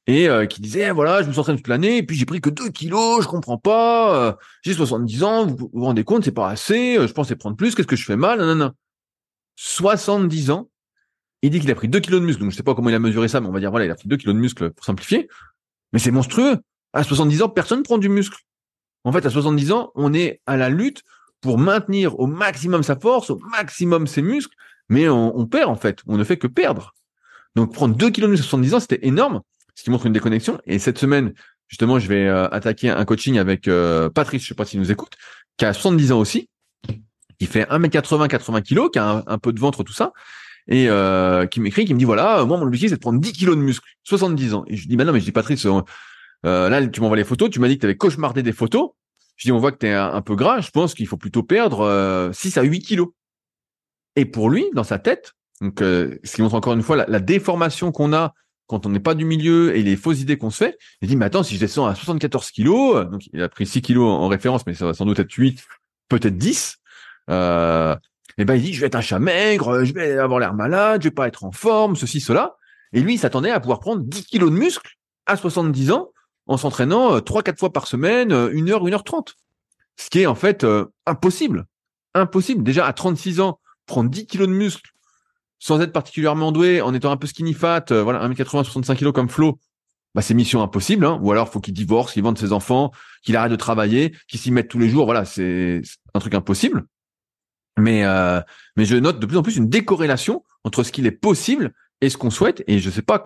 [0.09, 2.51] et qui disait voilà je me suis entraîné toute l'année et puis j'ai pris que
[2.51, 6.97] 2 kilos je comprends pas j'ai 70 ans vous vous, rendez compte c'est pas assez
[7.01, 8.73] je pensais prendre plus qu'est-ce que je fais mal non
[9.55, 10.72] 70 ans
[11.43, 12.95] il dit qu'il a pris 2 kilos de muscle, donc je sais pas comment il
[12.95, 14.71] a mesuré ça, mais on va dire voilà, il a pris 2 kilos de muscle
[14.71, 15.29] pour simplifier.
[15.93, 16.59] Mais c'est monstrueux.
[16.93, 18.39] À 70 ans, personne prend du muscle.
[19.05, 21.03] En fait, à 70 ans, on est à la lutte
[21.41, 24.55] pour maintenir au maximum sa force, au maximum ses muscles,
[24.89, 26.01] mais on, perd en fait.
[26.07, 26.95] On ne fait que perdre.
[27.57, 29.41] Donc prendre 2 kilos de muscle à 70 ans, c'était énorme,
[29.75, 30.61] ce qui montre une déconnexion.
[30.67, 31.33] Et cette semaine,
[31.67, 34.93] justement, je vais euh, attaquer un coaching avec euh, Patrice, je sais pas s'il nous
[34.93, 35.15] écoute,
[35.57, 36.49] qui a 70 ans aussi,
[37.39, 40.13] qui fait 1m80, 80 kg, qui a un peu de ventre, tout ça,
[40.69, 43.33] et euh, qui m'écrit, qui me dit voilà, moi mon objectif c'est de prendre 10
[43.33, 44.65] kilos de muscle, 70 ans.
[44.69, 45.81] Et je dis bah non mais je dis Patrice, euh,
[46.47, 48.91] euh, là tu m'envoies les photos, tu m'as dit que tu avais cauchemardé des photos.
[49.37, 51.43] Je dis on voit que tu es un, peu gras, je pense qu'il faut plutôt
[51.43, 53.09] perdre 6 à 8 kilos.
[54.15, 57.93] Et pour lui, dans sa tête, donc ce qui montre encore une fois la, déformation
[57.93, 58.35] qu'on a
[58.67, 61.17] quand on n'est pas du milieu et les fausses idées qu'on se fait, il dit
[61.17, 64.29] mais attends si je descends à 74 kilos, donc il a pris 6 kilos en
[64.29, 65.65] référence, mais ça va sans doute être 8,
[66.09, 66.79] peut-être 10.
[67.31, 67.97] Euh,
[68.39, 71.03] et ben il dit je vais être un chat maigre, je vais avoir l'air malade,
[71.03, 72.57] je vais pas être en forme, ceci, cela.
[72.93, 76.11] Et lui, il s'attendait à pouvoir prendre 10 kilos de muscle à 70 ans
[76.47, 79.37] en s'entraînant trois, quatre fois par semaine, une heure, une heure trente.
[79.97, 80.67] Ce qui est en fait
[81.07, 81.67] impossible.
[82.15, 82.63] Impossible.
[82.63, 84.91] Déjà à 36 ans, prendre 10 kilos de muscle
[85.59, 89.29] sans être particulièrement doué, en étant un peu skinny fat, voilà, 1m80, 65 kilos comme
[89.29, 89.61] Flo,
[90.13, 91.07] bah c'est mission impossible.
[91.07, 91.21] Hein.
[91.23, 92.91] Ou alors faut qu'il divorce, qu'il vende ses enfants,
[93.23, 95.05] qu'il arrête de travailler, qu'il s'y mette tous les jours.
[95.05, 95.81] Voilà, c'est
[96.15, 96.85] un truc impossible.
[97.79, 98.41] Mais euh,
[98.77, 102.11] mais je note de plus en plus une décorrélation entre ce qu'il est possible et
[102.11, 102.63] ce qu'on souhaite.
[102.67, 103.23] Et je sais pas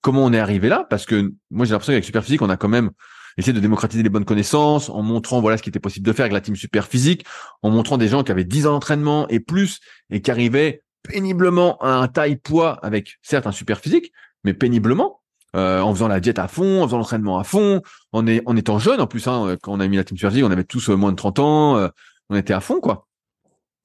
[0.00, 2.68] comment on est arrivé là, parce que moi j'ai l'impression qu'avec Superphysique, on a quand
[2.68, 2.90] même
[3.38, 6.24] essayé de démocratiser les bonnes connaissances, en montrant voilà ce qui était possible de faire
[6.24, 7.24] avec la team Superphysique,
[7.62, 9.80] en montrant des gens qui avaient 10 ans d'entraînement et plus
[10.10, 14.12] et qui arrivaient péniblement à un taille poids avec certes un Superphysique,
[14.44, 15.20] mais péniblement.
[15.54, 17.80] Euh, en faisant la diète à fond, en faisant l'entraînement à fond,
[18.12, 19.26] en, étant jeune en plus.
[19.26, 21.76] Hein, quand on a mis la team Superphysique, on avait tous moins de 30 ans,
[21.78, 21.88] euh,
[22.28, 23.05] on était à fond quoi.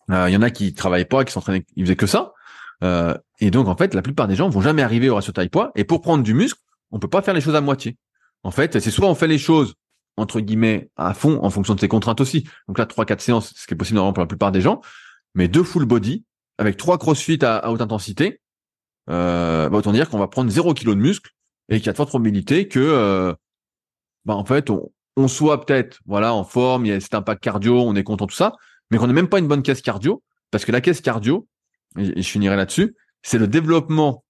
[0.10, 2.34] Il euh, y en a qui travaillaient pas, qui s'entraînaient, ils faisaient que ça.
[2.84, 5.50] Euh, et donc en fait, la plupart des gens vont jamais arriver au ratio taille
[5.50, 5.72] poids.
[5.76, 6.60] Et pour prendre du muscle,
[6.92, 7.98] on peut pas faire les choses à moitié.
[8.44, 9.76] En fait, c'est soit on fait les choses
[10.18, 12.48] entre guillemets à fond en fonction de ses contraintes aussi.
[12.68, 14.82] Donc là, trois quatre séances, ce qui est possible normalement pour la plupart des gens,
[15.36, 16.26] mais deux full body
[16.58, 18.42] avec trois crossfit à, à haute intensité.
[19.10, 21.32] Euh, bah, autant dire qu'on va prendre 0 kg de muscle
[21.70, 23.34] et qu'il y a de fortes probabilités que, euh,
[24.26, 27.44] bah, en fait, on, on soit peut-être voilà en forme, il y a cet impact
[27.44, 28.54] cardio, on est content tout ça,
[28.92, 30.22] mais qu'on n'ait même pas une bonne caisse cardio,
[30.52, 31.48] parce que la caisse cardio,
[31.98, 34.24] et, je finirai là-dessus, c'est le développement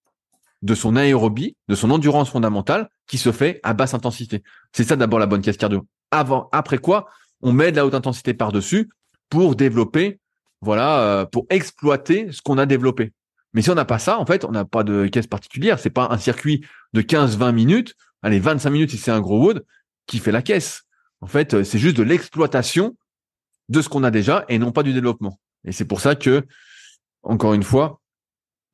[0.61, 4.43] de son aérobie, de son endurance fondamentale, qui se fait à basse intensité.
[4.73, 5.87] C'est ça d'abord la bonne caisse cardio.
[6.11, 7.07] Avant, après quoi,
[7.41, 8.89] on met de la haute intensité par-dessus
[9.29, 10.19] pour développer,
[10.61, 13.11] voilà, euh, pour exploiter ce qu'on a développé.
[13.53, 15.79] Mais si on n'a pas ça, en fait, on n'a pas de caisse particulière.
[15.79, 19.65] C'est pas un circuit de 15-20 minutes, allez, 25 minutes si c'est un gros wood,
[20.05, 20.83] qui fait la caisse.
[21.21, 22.95] En fait, euh, c'est juste de l'exploitation
[23.71, 25.39] de ce qu'on a déjà et non pas du développement.
[25.65, 26.45] Et c'est pour ça que,
[27.23, 28.01] encore une fois,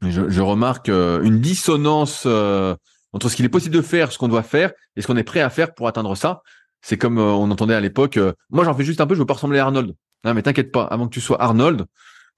[0.02, 2.76] je, remarque euh, une dissonance euh,
[3.14, 5.24] entre ce qu'il est possible de faire, ce qu'on doit faire, et ce qu'on est
[5.24, 6.42] prêt à faire pour atteindre ça.
[6.82, 8.20] C'est comme on entendait à l'époque,
[8.50, 9.96] moi j'en fais juste un peu, je veux pas ressembler à Arnold.
[10.24, 11.86] Mais t'inquiète pas, avant que tu sois Arnold,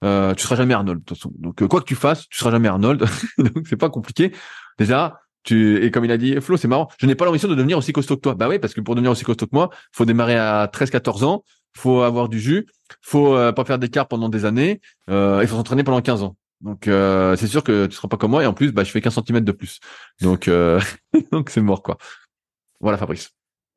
[0.02, 1.32] euh, tu seras jamais Arnold de toute façon.
[1.36, 3.04] Donc quoi que tu fasses, tu seras jamais Arnold.
[3.38, 4.32] Donc c'est pas compliqué.
[4.78, 6.88] Déjà, tu et comme il a dit Flo, c'est marrant.
[6.98, 8.34] Je n'ai pas l'ambition de devenir aussi costaud que toi.
[8.34, 11.44] Bah oui, parce que pour devenir aussi costaud que moi, faut démarrer à 13-14 ans,
[11.76, 12.66] faut avoir du jus,
[13.02, 16.36] faut euh, pas faire d'écart pendant des années, euh, il faut s'entraîner pendant 15 ans.
[16.60, 18.90] Donc euh, c'est sûr que tu seras pas comme moi et en plus bah je
[18.90, 19.80] fais 15 cm de plus.
[20.20, 20.80] Donc euh,
[21.32, 21.96] donc c'est mort quoi.
[22.80, 23.30] Voilà Fabrice.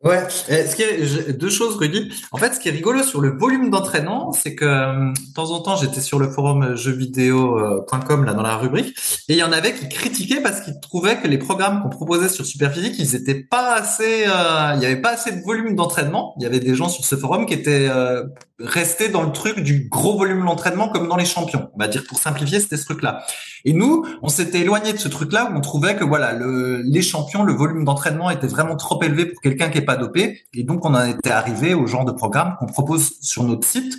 [0.04, 2.12] Ouais, ce qui deux choses, Rudy.
[2.34, 5.52] En fait, ce qui est rigolo sur le volume d'entraînement, c'est que euh, de temps
[5.52, 8.98] en temps, j'étais sur le forum jeuxvideo.com là dans la rubrique,
[9.30, 12.28] et il y en avait qui critiquaient parce qu'ils trouvaient que les programmes qu'on proposait
[12.28, 16.36] sur Superphysique, ils étaient pas assez, euh, il y avait pas assez de volume d'entraînement.
[16.38, 18.24] Il y avait des gens sur ce forum qui étaient euh,
[18.60, 21.70] restés dans le truc du gros volume d'entraînement comme dans les champions.
[21.76, 23.24] On va dire pour simplifier, c'était ce truc-là.
[23.66, 27.02] Et nous, on s'était éloigné de ce truc-là où on trouvait que voilà, le, les
[27.02, 30.42] champions, le volume d'entraînement était vraiment trop élevé pour quelqu'un qui est pas dopé.
[30.54, 33.98] Et donc, on en était arrivé au genre de programme qu'on propose sur notre site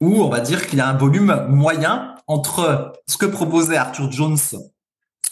[0.00, 4.10] où on va dire qu'il y a un volume moyen entre ce que proposait Arthur
[4.12, 4.36] Jones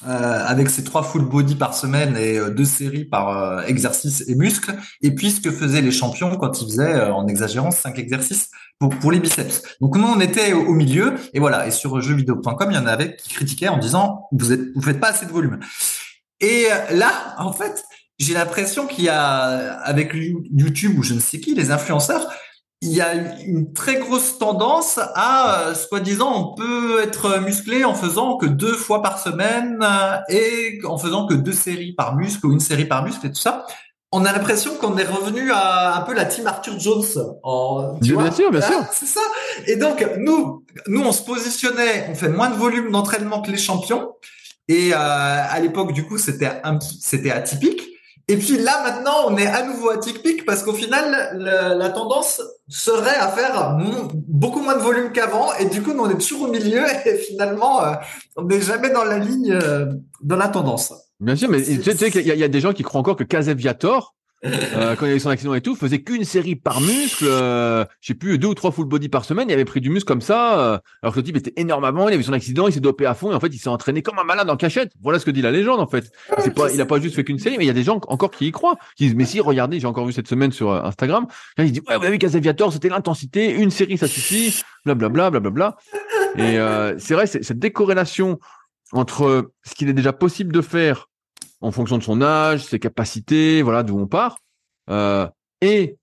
[0.06, 4.22] euh, avec ses trois full body par semaine et euh, deux séries par euh, exercice
[4.28, 7.98] et muscle, et puis ce que faisaient les champions quand ils faisaient, en exagérant, cinq
[7.98, 9.62] exercices pour, pour les biceps.
[9.80, 11.66] Donc nous, on était au, milieu, et voilà.
[11.66, 15.00] Et sur jeuxvideo.com, il y en avait qui critiquaient en disant vous êtes, vous faites
[15.00, 15.58] pas assez de volume.
[16.40, 17.84] Et là, en fait,
[18.18, 22.28] j'ai l'impression qu'il y a avec YouTube ou je ne sais qui, les influenceurs,
[22.84, 27.94] il y a une très grosse tendance à, euh, soi-disant, on peut être musclé en
[27.94, 32.46] faisant que deux fois par semaine euh, et en faisant que deux séries par muscle
[32.46, 33.64] ou une série par muscle et tout ça.
[34.12, 37.04] On a l'impression qu'on est revenu à un peu la team Arthur Jones.
[37.42, 38.84] En, bien sûr, bien sûr.
[38.92, 39.22] C'est ça.
[39.66, 43.58] Et donc, nous, nous, on se positionnait, on fait moins de volume d'entraînement que les
[43.58, 44.12] champions.
[44.68, 46.62] Et euh, à l'époque, du coup, c'était
[47.00, 47.93] c'était atypique.
[48.26, 53.16] Et puis là, maintenant, on est à nouveau atypique parce qu'au final, la tendance serait
[53.16, 53.76] à faire
[54.26, 55.52] beaucoup moins de volume qu'avant.
[55.60, 57.92] Et du coup, on est toujours au milieu et finalement, euh,
[58.36, 60.92] on n'est jamais dans la ligne, euh, dans la tendance.
[61.20, 64.14] Bien sûr, mais tu sais, qu'il y, a des gens qui croient encore que Caseviator,
[64.44, 68.08] euh, quand il avait son accident et tout, faisait qu'une série par muscle, euh, je
[68.08, 70.20] sais plus, deux ou trois full body par semaine, il avait pris du muscle comme
[70.20, 73.06] ça, euh, alors que le type était énormément, il avait son accident, il s'est dopé
[73.06, 74.92] à fond, et en fait, il s'est entraîné comme un malade en cachette.
[75.02, 76.10] Voilà ce que dit la légende, en fait.
[76.38, 78.00] C'est pas, il a pas juste fait qu'une série, mais il y a des gens
[78.08, 80.70] encore qui y croient, qui disent, mais si, regardez, j'ai encore vu cette semaine sur
[80.70, 81.26] euh, Instagram,
[81.58, 85.76] il dit, ouais, vous avez vu Casaviator, c'était l'intensité, une série, ça suffit, blablabla, blablabla.
[86.36, 88.38] Et euh, c'est vrai, cette décorrélation
[88.92, 91.08] entre ce qu'il est déjà possible de faire
[91.64, 94.38] en fonction de son âge, ses capacités, voilà d'où on part.
[94.90, 95.26] Euh,
[95.62, 95.96] et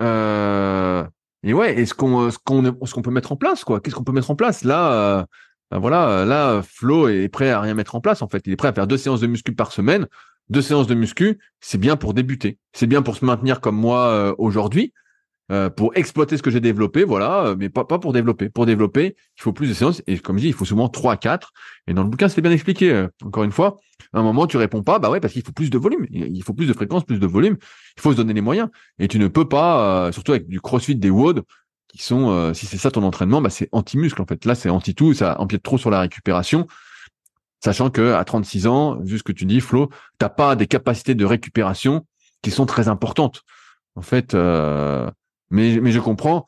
[0.00, 1.04] euh,
[1.42, 4.04] et ouais, est-ce qu'on ce qu'on ce qu'on peut mettre en place quoi Qu'est-ce qu'on
[4.04, 4.64] peut mettre en place?
[4.64, 8.42] Là euh, Voilà, là Flo est prêt à rien mettre en place en fait.
[8.46, 10.06] Il est prêt à faire deux séances de muscu par semaine.
[10.48, 12.58] deux séances de muscu, c'est bien pour débuter.
[12.72, 14.94] C'est bien pour se maintenir comme moi euh, aujourd'hui,
[15.50, 18.48] euh, pour exploiter ce que j'ai développé, voilà, euh, mais pas, pas pour développer.
[18.48, 20.02] Pour développer, il faut plus de séances.
[20.06, 21.52] Et comme je dis, il faut souvent trois, quatre.
[21.86, 23.06] Et dans le bouquin, c'est bien expliqué.
[23.24, 23.78] encore une fois,
[24.12, 26.06] à un moment, tu réponds pas, bah ouais, parce qu'il faut plus de volume.
[26.10, 27.56] Il faut plus de fréquence, plus de volume.
[27.96, 28.68] Il faut se donner les moyens.
[28.98, 31.42] Et tu ne peux pas, surtout avec du crossfit, des WOD,
[31.88, 34.44] qui sont, si c'est ça ton entraînement, bah c'est anti-muscle en fait.
[34.46, 36.66] Là, c'est anti-tout, ça empiète trop sur la récupération
[37.62, 41.14] sachant que à 36 ans, vu ce que tu dis, Flo, t'as pas des capacités
[41.14, 42.06] de récupération
[42.42, 43.42] qui sont très importantes.
[43.94, 45.08] En fait, euh,
[45.52, 46.44] mais mais je comprends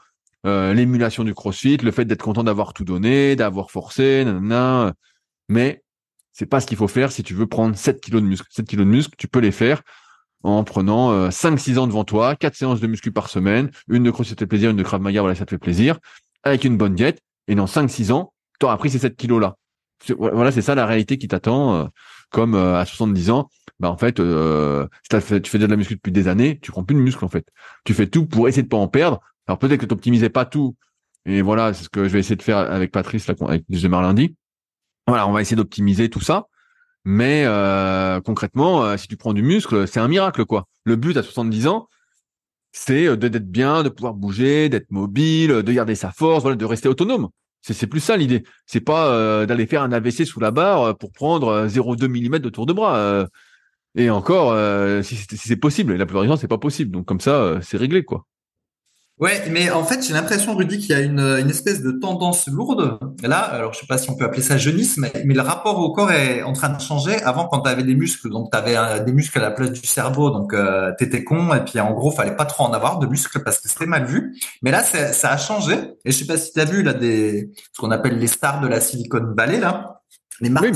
[0.46, 4.94] euh, l'émulation du CrossFit, le fait d'être content d'avoir tout donné, d'avoir forcé, nanana,
[5.48, 5.84] mais
[6.32, 8.46] c'est pas ce qu'il faut faire si tu veux prendre 7 kilos de muscle.
[8.50, 9.82] 7 kilos de muscle, tu peux les faire
[10.42, 14.10] en prenant euh, 5-6 ans devant toi, 4 séances de muscu par semaine, une de
[14.10, 15.98] CrossFit fait plaisir, une de Krav Maga, voilà, ça te fait plaisir,
[16.42, 19.56] avec une bonne diète, et dans 5-6 ans, tu auras pris ces 7 kilos-là
[20.18, 21.74] voilà, c'est ça la réalité qui t'attend.
[21.74, 21.84] Euh,
[22.30, 23.48] comme euh, à 70 ans,
[23.80, 26.70] bah en fait, euh, si fait, tu fais de la muscu depuis des années, tu
[26.70, 27.46] prends plus de muscle en fait.
[27.84, 29.20] Tu fais tout pour essayer de pas en perdre.
[29.46, 30.76] Alors peut-être que tu n'optimisais pas tout.
[31.26, 34.02] Et voilà, c'est ce que je vais essayer de faire avec Patrice, là, avec démarre
[34.02, 34.36] lundi.
[35.06, 36.46] Voilà, on va essayer d'optimiser tout ça.
[37.04, 37.44] Mais
[38.24, 40.66] concrètement, si tu prends du muscle, c'est un miracle quoi.
[40.84, 41.88] Le but à 70 ans,
[42.72, 46.88] c'est d'être bien, de pouvoir bouger, d'être mobile, de garder sa force, voilà, de rester
[46.88, 47.28] autonome.
[47.72, 48.44] C'est plus ça l'idée.
[48.66, 52.08] C'est pas euh, d'aller faire un AVC sous la barre euh, pour prendre 0,2 euh,
[52.08, 53.26] mm de tour de bras.
[53.94, 54.54] Et encore,
[55.04, 55.92] si c'est possible.
[55.92, 56.90] Et la plupart du temps, c'est pas possible.
[56.90, 58.26] Donc comme ça, c'est réglé quoi.
[59.20, 62.48] Ouais, mais en fait, j'ai l'impression, Rudy, qu'il y a une, une, espèce de tendance
[62.48, 62.98] lourde.
[63.22, 65.92] Là, alors je sais pas si on peut appeler ça jeunisme, mais, le rapport au
[65.92, 67.22] corps est en train de changer.
[67.22, 69.86] Avant, quand tu avais des muscles, donc tu avais des muscles à la place du
[69.86, 72.98] cerveau, donc euh, tu étais con, et puis en gros, fallait pas trop en avoir
[72.98, 74.36] de muscles parce que c'était mal vu.
[74.62, 75.74] Mais là, ça a changé.
[76.04, 78.60] Et je sais pas si tu as vu là des ce qu'on appelle les stars
[78.62, 80.02] de la Silicon Valley là
[80.40, 80.66] les marques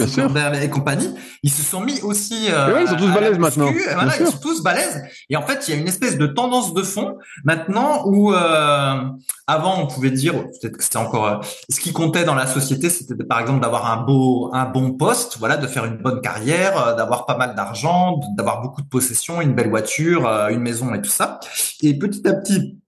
[0.62, 2.46] et compagnie, ils se sont mis aussi.
[2.50, 3.70] Euh, ils sont tous balèzes maintenant.
[3.94, 5.02] Voilà, ils sont tous balèzes.
[5.30, 9.02] Et en fait, il y a une espèce de tendance de fond maintenant où euh,
[9.46, 11.36] avant on pouvait dire, peut-être que c'était encore euh,
[11.68, 15.38] ce qui comptait dans la société, c'était par exemple d'avoir un beau, un bon poste,
[15.38, 19.40] voilà, de faire une bonne carrière, euh, d'avoir pas mal d'argent, d'avoir beaucoup de possessions,
[19.40, 21.40] une belle voiture, une maison et tout ça.
[21.82, 22.78] Et petit à petit,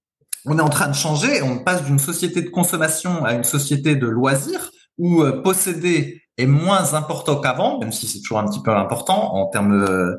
[0.46, 1.42] on est en train de changer.
[1.42, 6.94] On passe d'une société de consommation à une société de loisirs où posséder est moins
[6.94, 10.18] important qu'avant, même si c'est toujours un petit peu important en termes, euh,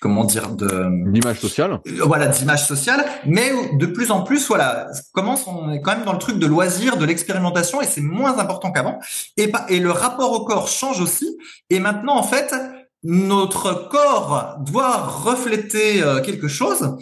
[0.00, 1.80] comment dire, de d'image sociale.
[1.86, 6.04] Euh, voilà, d'image sociale, mais de plus en plus, voilà, commence on est quand même
[6.04, 8.98] dans le truc de loisir, de l'expérimentation, et c'est moins important qu'avant.
[9.36, 11.38] Et et le rapport au corps change aussi.
[11.70, 12.54] Et maintenant, en fait,
[13.02, 16.96] notre corps doit refléter euh, quelque chose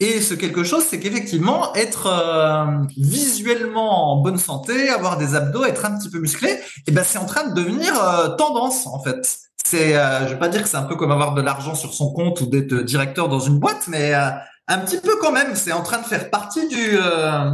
[0.00, 5.64] et ce quelque chose, c'est qu'effectivement, être euh, visuellement en bonne santé, avoir des abdos,
[5.64, 8.88] être un petit peu musclé, et eh ben c'est en train de devenir euh, tendance
[8.88, 9.38] en fait.
[9.64, 11.94] C'est, euh, je vais pas dire que c'est un peu comme avoir de l'argent sur
[11.94, 15.54] son compte ou d'être directeur dans une boîte, mais un petit peu quand même.
[15.54, 16.98] C'est en train de faire partie du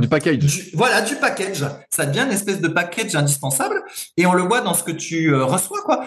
[0.01, 0.71] du package.
[0.75, 1.65] voilà, du package.
[1.91, 3.83] Ça devient une espèce de package indispensable,
[4.17, 6.05] et on le voit dans ce que tu reçois quoi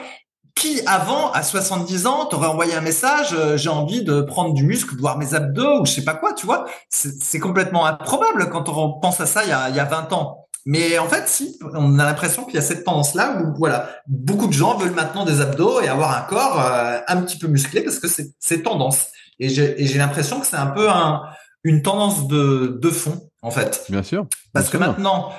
[0.64, 4.64] qui avant à 70 ans t'aurait envoyé un message euh, j'ai envie de prendre du
[4.64, 6.66] muscle de voir mes abdos ou je sais pas quoi tu vois.
[6.90, 10.14] C'est complètement improbable quand on pense à ça il y a, il y a 20
[10.14, 10.48] ans.
[10.66, 13.90] Mais en fait si on a l'impression qu'il y a cette tendance là où voilà
[14.08, 17.48] beaucoup de gens veulent maintenant des abdos et avoir un corps euh, un petit peu
[17.48, 19.08] musclé parce que c'est tendance.
[19.40, 21.24] Et j'ai l'impression que c'est un peu un,
[21.66, 23.84] une tendance de, de fond en fait.
[23.90, 24.28] Bien sûr.
[24.54, 25.34] Parce que maintenant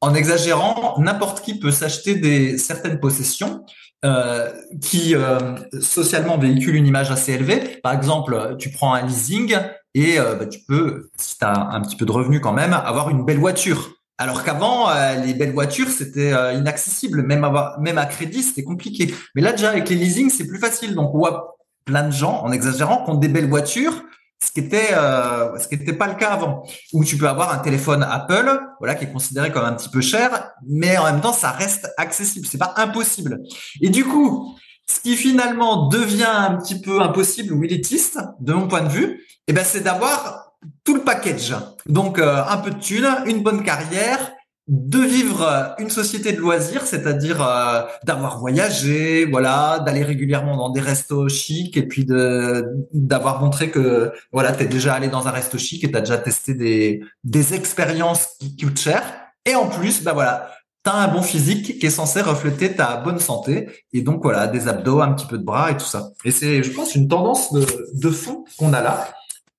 [0.00, 3.66] en exagérant, n'importe qui peut s'acheter des certaines possessions
[4.02, 7.80] euh, qui euh, socialement véhiculent une image assez élevée.
[7.82, 9.54] Par exemple, tu prends un leasing
[9.94, 12.72] et euh, bah, tu peux, si tu as un petit peu de revenus quand même,
[12.72, 13.90] avoir une belle voiture.
[14.16, 14.88] Alors qu'avant,
[15.24, 17.22] les belles voitures, c'était inaccessible.
[17.22, 19.14] Même, avoir, même à crédit, c'était compliqué.
[19.34, 20.94] Mais là, déjà, avec les leasings, c'est plus facile.
[20.94, 24.02] Donc, on voit plein de gens, en exagérant, qui des belles voitures
[24.42, 28.02] ce qui était euh, n'était pas le cas avant où tu peux avoir un téléphone
[28.02, 31.50] Apple voilà qui est considéré comme un petit peu cher mais en même temps ça
[31.50, 32.46] reste accessible.
[32.46, 33.40] C'est pas impossible.
[33.80, 38.66] Et du coup ce qui finalement devient un petit peu impossible ou élitiste de mon
[38.66, 41.54] point de vue eh ben c'est d'avoir tout le package.
[41.86, 44.32] Donc euh, un peu de thunes une bonne carrière
[44.70, 50.80] de vivre une société de loisirs, c'est-à-dire euh, d'avoir voyagé, voilà, d'aller régulièrement dans des
[50.80, 55.32] restos chics et puis de d'avoir montré que voilà, tu es déjà allé dans un
[55.32, 59.02] resto chic et tu as déjà testé des des expériences qui coûtent cher.
[59.44, 60.52] Et en plus, bah voilà,
[60.84, 63.68] tu as un bon physique qui est censé refléter ta bonne santé.
[63.92, 66.10] Et donc voilà, des abdos, un petit peu de bras et tout ça.
[66.24, 69.08] Et c'est je pense une tendance de de fond qu'on a là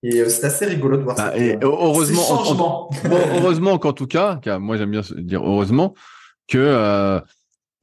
[0.03, 1.31] et euh, c'est assez rigolo de voir ça.
[1.33, 2.89] Ah, et heureusement,
[3.35, 5.93] heureusement qu'en tout cas, car moi j'aime bien dire heureusement
[6.47, 7.19] que euh,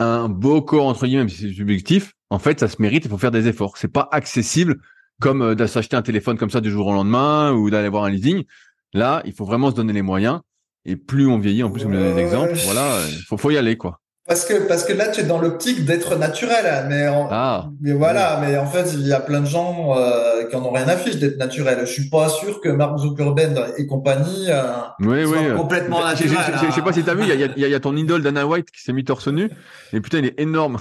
[0.00, 3.04] un beau corps entre guillemets, même si c'est subjectif, en fait, ça se mérite.
[3.04, 3.76] Il faut faire des efforts.
[3.76, 4.76] C'est pas accessible
[5.20, 8.04] comme euh, de s'acheter un téléphone comme ça du jour au lendemain ou d'aller voir
[8.04, 8.44] un leasing.
[8.92, 10.40] Là, il faut vraiment se donner les moyens.
[10.84, 13.50] Et plus on vieillit, en plus, vous me donnez des exemples, voilà, il faut, faut
[13.50, 14.00] y aller, quoi.
[14.28, 18.38] Parce que parce que là tu es dans l'optique d'être naturel, mais ah, mais voilà,
[18.42, 20.96] mais en fait il y a plein de gens euh, qui en ont rien à
[20.98, 21.78] fiche d'être naturel.
[21.80, 24.62] Je suis pas sûr que Mark Zuckerberg et compagnie euh,
[25.00, 25.56] oui, soient oui.
[25.56, 26.36] complètement naturels.
[26.68, 28.20] Je sais pas si t'as vu, il y a, y, a, y a ton idole
[28.22, 29.48] Dana White qui s'est mis torse nu
[29.94, 30.76] et putain il est énorme.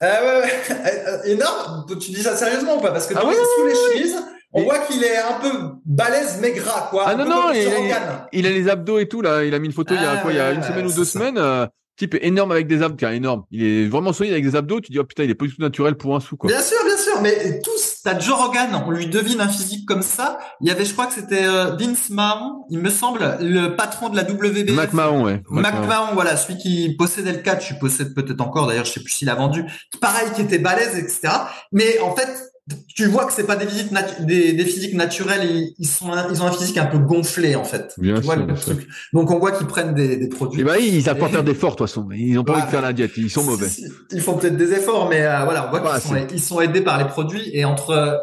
[0.00, 1.22] Ah ouais, ouais.
[1.32, 1.86] énorme.
[2.00, 2.92] Tu dis ça sérieusement ou pas?
[2.92, 4.16] Parce que Ah les- sous les chemises,
[4.52, 5.48] on Et- voit qu'il est un peu
[5.84, 7.02] balèze mais gras quoi.
[7.06, 7.62] Ah Un non non, il,
[8.32, 9.42] il- a les abdos et tout là.
[9.42, 10.60] Il a mis une photo il y a Ah, quoi Il y a ouais, une
[10.60, 11.10] ouais, semaine ou deux ça.
[11.18, 11.68] semaines.
[11.96, 13.44] Type énorme avec des abdos, énorme.
[13.50, 14.80] Il est vraiment solide avec des abdos.
[14.80, 16.48] Tu dis oh putain, il est pas du tout naturel pour un sou quoi.
[16.48, 20.02] Bien sûr, bien sûr, mais tous, t'as Joe Rogan, on lui devine un physique comme
[20.02, 20.38] ça.
[20.60, 24.08] Il y avait, je crois que c'était euh, Vince Mahon, il me semble, le patron
[24.08, 24.74] de la WBF.
[24.74, 25.42] Mac Mahon, ouais.
[25.50, 26.14] Mac Mahon.
[26.14, 29.30] Voilà, celui qui possédait le catch, il possède peut-être encore, d'ailleurs, je sais plus s'il
[29.30, 29.64] a vendu.
[30.00, 31.28] Pareil, qui était balèze, etc.
[31.72, 32.28] Mais en fait,
[32.94, 36.28] tu vois que c'est pas des visites des, des physiques naturels, ils, ils sont, un-
[36.32, 37.94] ils ont un physique un peu gonflé, en fait.
[37.98, 38.74] Bien tu vois sûr, le bien sûr.
[38.74, 38.88] truc.
[39.12, 40.60] Donc on voit qu'ils prennent des, des produits.
[40.62, 42.08] Et bah ils savent pas Et- faire d'efforts de toute façon.
[42.12, 43.12] Ils ont pas envie de faire la diète.
[43.16, 43.68] Ils sont mauvais.
[43.68, 43.92] si, si.
[44.12, 46.80] Ils font peut-être des efforts, mais euh, voilà, on voit qu'ils sont, ils sont aidés
[46.82, 48.16] par les produits et entre euh,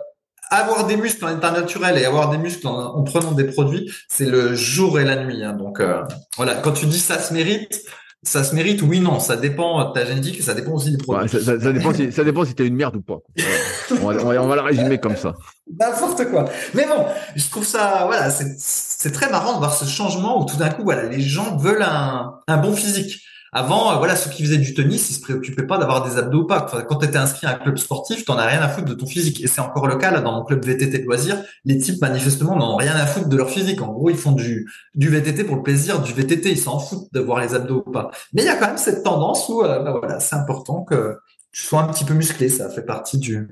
[0.50, 3.89] avoir des muscles en état naturel et avoir des muscles en, en prenant des produits,
[4.10, 5.44] c'est le jour et la nuit.
[5.44, 5.54] hein.
[5.54, 6.02] Donc euh,
[6.36, 7.82] voilà, quand tu dis ça se mérite,
[8.24, 10.97] ça se mérite, oui, non, ça dépend de ta génétique et ça dépend aussi des
[10.97, 11.24] produits.
[11.24, 13.17] Ouais, ça, ça- ça dépend si, ça dépend si t'es une merde ou pas.
[13.91, 15.34] On, va, on va- on va la résumer comme ça.
[15.80, 16.45] N'importe quoi.
[16.74, 17.05] Mais bon,
[17.36, 20.69] je trouve ça, voilà, c'est c'est très marrant de voir ce changement où tout d'un
[20.69, 23.21] coup, voilà, les gens veulent un, un bon physique.
[23.56, 26.41] Avant, euh, voilà, ceux qui faisaient du tennis, ils se préoccupaient pas d'avoir des abdos
[26.41, 26.62] ou pas.
[26.89, 29.06] Quand tu étais inscrit à un club sportif, t'en as rien à foutre de ton
[29.06, 29.43] physique.
[29.43, 31.38] Et c'est encore le cas là dans mon club VTT de loisirs.
[31.64, 33.82] Les types manifestement n'en ont rien à foutre de leur physique.
[33.82, 36.51] En gros, ils font du VTT pour le plaisir du VTT.
[36.51, 38.10] Ils s'en foutent de voir les abdos ou pas.
[38.34, 41.20] Mais il y a quand même cette tendance où, euh, bah voilà, c'est important que
[41.51, 42.49] tu sois un petit peu musclé.
[42.49, 43.49] Ça fait partie du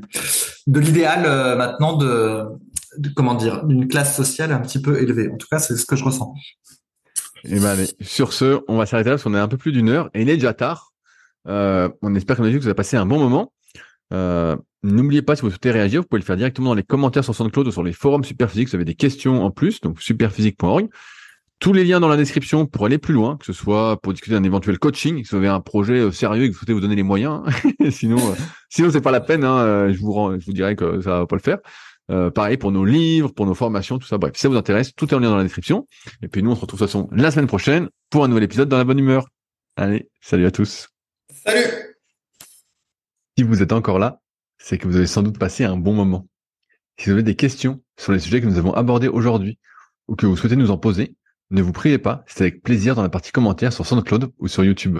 [0.66, 2.48] de l'idéal euh, maintenant de
[3.16, 5.30] comment dire d'une classe sociale un petit peu élevée.
[5.32, 6.34] En tout cas, c'est ce que je ressens.
[7.44, 9.72] Et ben allez, sur ce, on va s'arrêter là parce qu'on est un peu plus
[9.72, 10.94] d'une heure et il est déjà tard.
[11.48, 13.52] Euh, on espère que vous avez passé un bon moment.
[14.14, 17.24] Euh, N'oubliez pas si vous souhaitez réagir, vous pouvez le faire directement dans les commentaires
[17.24, 18.68] sur SoundCloud ou sur les forums Superphysique.
[18.68, 20.90] Si vous avez des questions en plus, donc superphysique.org.
[21.60, 24.34] Tous les liens dans la description pour aller plus loin, que ce soit pour discuter
[24.34, 26.80] d'un éventuel coaching, si vous avez un projet euh, sérieux et que vous souhaitez vous
[26.80, 27.44] donner les moyens.
[27.92, 28.34] sinon, euh,
[28.70, 29.44] sinon c'est pas la peine.
[29.44, 31.60] Hein, je vous rends, je vous dirais que ça va pas le faire.
[32.12, 34.18] Euh, pareil pour nos livres, pour nos formations, tout ça.
[34.18, 35.88] Bref, si ça vous intéresse, tout est en lien dans la description.
[36.22, 38.44] Et puis nous, on se retrouve de toute façon la semaine prochaine pour un nouvel
[38.44, 39.28] épisode dans la bonne humeur.
[39.78, 40.90] Allez, salut à tous.
[41.30, 41.66] Salut.
[43.38, 44.20] Si vous êtes encore là,
[44.58, 46.28] c'est que vous avez sans doute passé un bon moment.
[46.98, 49.58] Si vous avez des questions sur les sujets que nous avons abordés aujourd'hui
[50.08, 51.16] ou que vous souhaitez nous en poser,
[51.50, 54.64] ne vous priez pas, c'est avec plaisir dans la partie commentaires sur SoundCloud ou sur
[54.64, 55.00] YouTube.